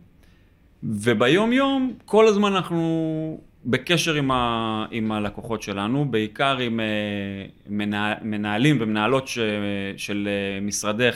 וביום 0.82 1.52
יום, 1.52 1.92
כל 2.04 2.26
הזמן 2.26 2.52
אנחנו 2.52 3.40
בקשר 3.64 4.14
עם, 4.14 4.30
ה, 4.30 4.86
עם 4.90 5.12
הלקוחות 5.12 5.62
שלנו, 5.62 6.04
בעיקר 6.04 6.58
עם 6.58 6.80
אה, 6.80 6.84
מנהל, 7.68 8.14
מנהלים 8.22 8.78
ומנהלות 8.80 9.28
ש, 9.28 9.38
של 9.96 10.28
אה, 10.28 10.60
משרדי 10.60 11.08
אה, 11.08 11.10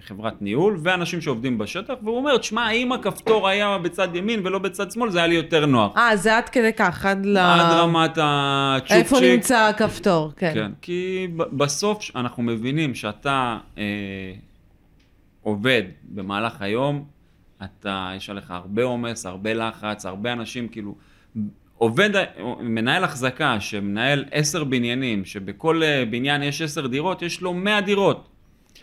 חברת 0.00 0.42
ניהול, 0.42 0.78
ואנשים 0.82 1.20
שעובדים 1.20 1.58
בשטח, 1.58 1.94
והוא 2.02 2.16
אומר, 2.16 2.36
תשמע, 2.36 2.70
אם 2.70 2.92
הכפתור 2.92 3.48
היה 3.48 3.78
בצד 3.78 4.16
ימין 4.16 4.40
ולא 4.46 4.58
בצד 4.58 4.90
שמאל, 4.90 5.10
זה 5.10 5.18
היה 5.18 5.26
לי 5.26 5.34
יותר 5.34 5.66
נוח. 5.66 5.96
אה, 5.96 6.16
זה 6.16 6.36
עד 6.36 6.48
כדי 6.48 6.72
כך, 6.72 7.06
עד 7.06 7.26
ל... 7.26 7.36
עד 7.36 7.72
רמת 7.72 8.18
הצ'ופצ'יק. 8.22 8.96
איפה 8.96 9.20
נמצא 9.20 9.58
הכפתור, 9.58 10.32
כן. 10.36 10.50
כן, 10.54 10.72
כי 10.82 11.28
בסוף 11.36 12.10
אנחנו 12.16 12.42
מבינים 12.42 12.94
שאתה 12.94 13.58
אה, 13.78 13.82
עובד 15.42 15.82
במהלך 16.02 16.62
היום, 16.62 17.04
אתה, 17.64 18.12
יש 18.16 18.30
עליך 18.30 18.50
הרבה 18.50 18.84
עומס, 18.84 19.26
הרבה 19.26 19.54
לחץ, 19.54 20.06
הרבה 20.06 20.32
אנשים, 20.32 20.68
כאילו, 20.68 20.94
עובד, 21.78 22.10
מנהל 22.60 23.04
החזקה 23.04 23.60
שמנהל 23.60 24.24
עשר 24.30 24.64
בניינים, 24.64 25.24
שבכל 25.24 25.82
אה, 25.82 26.04
בניין 26.10 26.42
יש 26.42 26.62
עשר 26.62 26.86
דירות, 26.86 27.22
יש 27.22 27.40
לו 27.40 27.54
100 27.54 27.80
דירות. 27.80 28.28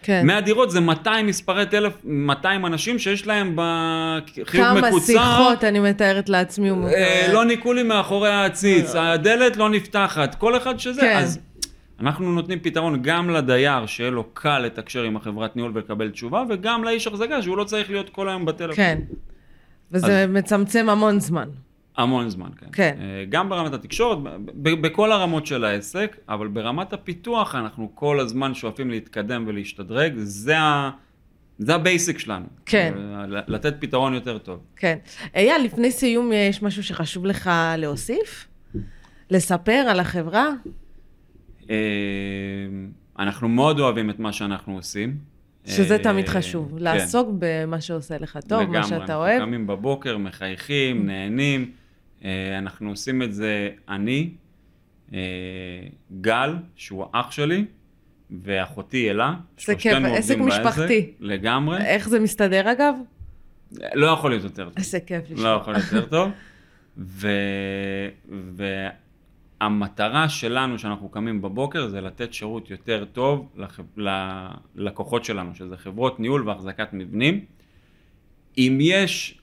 כן. 0.04 0.28
100 0.28 0.42
דירות 0.42 0.72
זה 0.72 0.80
200 0.80 1.28
מספרי 1.28 1.66
טלפ... 1.66 1.94
200 2.04 2.66
אנשים 2.66 3.00
שיש 3.00 3.28
להם 3.28 3.56
בחיוב 3.56 4.48
כמה 4.48 4.82
מקוצר. 4.82 5.06
שיחות 5.06 5.64
אני 5.64 5.80
מתארת 5.80 6.30
לעצמי. 6.30 6.70
אה, 6.70 6.76
מתאר. 6.76 7.34
לא 7.34 7.46
ניקו 7.46 7.74
לי 7.74 7.84
מאחורי 7.84 8.30
העציץ, 8.30 8.96
הדלת 8.96 9.58
לא 9.58 9.70
נפתחת, 9.70 10.36
כל 10.36 10.58
אחד 10.58 10.80
שזה. 10.80 11.02
כן. 11.02 11.18
אז 11.18 11.40
אנחנו 12.00 12.32
נותנים 12.32 12.60
פתרון 12.60 13.02
גם 13.02 13.30
לדייר, 13.30 13.86
שיהיה 13.86 14.12
לו 14.12 14.24
קל 14.34 14.60
לתקשר 14.60 15.04
עם 15.04 15.18
החברת 15.18 15.56
ניהול 15.56 15.72
ולקבל 15.76 16.10
תשובה, 16.10 16.44
וגם 16.50 16.84
לאיש 16.84 17.08
החזקה, 17.08 17.42
שהוא 17.42 17.58
לא 17.58 17.64
צריך 17.64 17.90
להיות 17.90 18.10
כל 18.10 18.30
היום 18.30 18.46
בטלפון. 18.46 18.76
כן. 18.76 19.00
וזה 19.92 20.26
מצמצם 20.30 20.90
המון 20.90 21.20
זמן. 21.20 21.50
המון 21.98 22.30
זמן, 22.30 22.50
כן. 22.58 22.66
כן. 22.74 22.96
אה, 23.00 23.26
גם 23.30 23.50
ברמת 23.50 23.74
התקשורת, 23.74 24.18
בכל 24.56 25.12
הרמות 25.12 25.46
של 25.46 25.64
העסק, 25.64 26.18
אבל 26.30 26.48
ברמת 26.48 26.94
הפיתוח 26.94 27.56
אנחנו 27.56 27.92
כל 27.96 28.20
הזמן 28.20 28.54
שואפים 28.54 28.90
להתקדם 28.90 29.44
ולהשתדרג, 29.48 30.14
זה 30.16 30.60
ה... 30.60 30.92
זה 31.60 31.76
ה 31.76 31.83
basic 31.83 32.20
שלנו. 32.20 32.46
כן. 32.66 32.94
אה, 32.98 33.26
לתת 33.48 33.76
פתרון 33.80 34.14
יותר 34.14 34.38
טוב. 34.38 34.60
כן. 34.76 34.98
אייל, 35.36 35.62
לפני 35.62 35.92
סיום 35.92 36.32
יש 36.34 36.64
משהו 36.64 36.84
שחשוב 36.84 37.26
לך 37.26 37.52
להוסיף? 37.78 38.48
לספר 39.30 39.72
על 39.72 40.00
החברה? 40.00 40.50
אה, 41.70 41.76
אנחנו 43.20 43.50
מאוד 43.50 43.80
אוהבים 43.80 44.10
את 44.10 44.20
מה 44.20 44.34
שאנחנו 44.34 44.76
עושים. 44.76 45.18
שזה 45.66 45.94
אה, 45.94 46.04
תמיד 46.04 46.30
חשוב, 46.30 46.72
כן, 46.78 46.84
לעסוק 46.84 47.30
במה 47.40 47.82
שעושה 47.82 48.18
לך 48.18 48.40
טוב, 48.48 48.64
מה 48.64 48.84
שאתה 48.84 48.96
אנחנו 48.96 49.16
אוהב. 49.16 49.40
קמים 49.40 49.68
בבוקר, 49.68 50.18
מחייכים, 50.18 51.06
נהנים. 51.06 51.72
אה, 52.26 52.58
אנחנו 52.58 52.90
עושים 52.90 53.22
את 53.22 53.34
זה 53.34 53.70
אני, 53.90 54.30
אה, 55.14 55.20
גל, 56.22 56.56
שהוא 56.76 57.06
אח 57.12 57.32
שלי, 57.32 57.66
ואחותי 58.44 59.10
אלה. 59.10 59.34
זה 59.60 59.76
כיף, 59.76 59.98
עסק 60.06 60.38
משפחתי. 60.38 61.12
לגמרי. 61.20 61.78
איך 61.78 62.10
זה 62.10 62.20
מסתדר 62.20 62.72
אגב? 62.72 62.96
לא 63.94 64.08
יכול 64.08 64.32
להיות 64.32 64.44
יותר 64.44 64.66
טוב. 64.66 64.74
איזה 64.78 65.00
כיף 65.00 65.30
לא 65.30 65.36
לשמוע. 65.36 65.58
יכול 65.62 65.74
להיות 65.74 65.86
יותר 65.92 66.06
טוב. 66.06 66.32
ו... 66.98 67.28
והמטרה 69.62 70.30
שלנו 70.30 70.80
שאנחנו 70.80 71.10
קמים 71.10 71.42
בבוקר 71.42 71.88
זה 71.88 72.02
לתת 72.02 72.34
שירות 72.34 72.72
יותר 72.72 73.06
טוב 73.14 73.50
לח... 73.58 73.80
ללקוחות 74.76 75.26
שלנו, 75.26 75.56
שזה 75.56 75.78
חברות 75.78 76.20
ניהול 76.20 76.50
והחזקת 76.50 76.88
מבנים. 76.94 77.46
אם 78.58 78.78
יש 78.82 79.42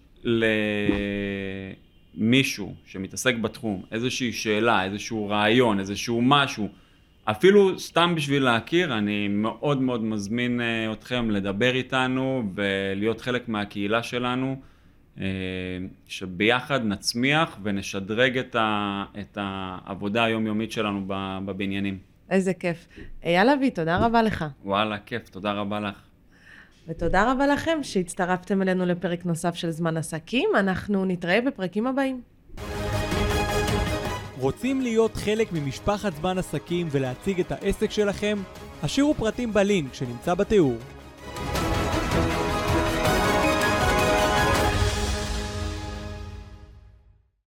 למישהו 2.19 2.75
שמתעסק 2.85 3.35
בתחום 3.35 3.83
איזושהי 3.93 4.33
שאלה, 4.33 4.85
איזשהו 4.85 5.29
רעיון, 5.29 5.81
איזשהו 5.81 6.23
משהו, 6.23 6.69
אפילו 7.25 7.79
סתם 7.79 8.15
בשביל 8.17 8.45
להכיר, 8.45 8.99
אני 8.99 9.29
מאוד 9.29 9.83
מאוד 9.83 10.05
מזמין 10.05 10.61
אה, 10.61 10.93
אתכם 10.93 11.31
לדבר 11.31 11.75
איתנו 11.75 12.43
ולהיות 12.55 13.21
חלק 13.21 13.49
מהקהילה 13.49 14.03
שלנו, 14.03 14.61
אה, 15.21 15.25
שביחד 16.07 16.85
נצמיח 16.85 17.59
ונשדרג 17.63 18.39
את, 18.39 18.57
ה, 18.57 19.05
את 19.21 19.39
העבודה 19.41 20.25
היומיומית 20.25 20.73
שלנו 20.73 21.05
בבניינים. 21.45 21.99
איזה 22.31 22.55
כיף. 22.55 22.89
אייל 23.25 23.49
אבי, 23.49 23.71
תודה 23.71 24.07
רבה 24.07 24.23
לך. 24.23 24.45
וואלה, 24.65 24.99
כיף, 24.99 25.29
תודה 25.29 25.53
רבה 25.53 25.81
לך. 25.81 26.08
ותודה 26.89 27.33
רבה 27.33 27.47
לכם 27.47 27.79
שהצטרפתם 27.83 28.63
אלינו 28.63 28.87
לפרק 28.87 29.25
נוסף 29.25 29.55
של 29.55 29.71
זמן 29.71 29.97
עסקים. 29.97 30.51
אנחנו 30.59 31.05
נתראה 31.05 31.41
בפרקים 31.41 31.87
הבאים. 31.87 32.21
רוצים 34.41 34.81
להיות 34.81 35.15
חלק 35.15 35.53
ממשפחת 35.53 36.13
זמן 36.15 36.39
עסקים 36.39 36.89
ולהציג 36.91 37.41
את 37.41 37.53
העסק 37.53 37.91
שלכם? 37.91 38.39
השאירו 38.83 39.15
פרטים 39.15 39.53
בלינק 39.53 39.95
שנמצא 39.95 40.35
בתיאור. 40.35 40.77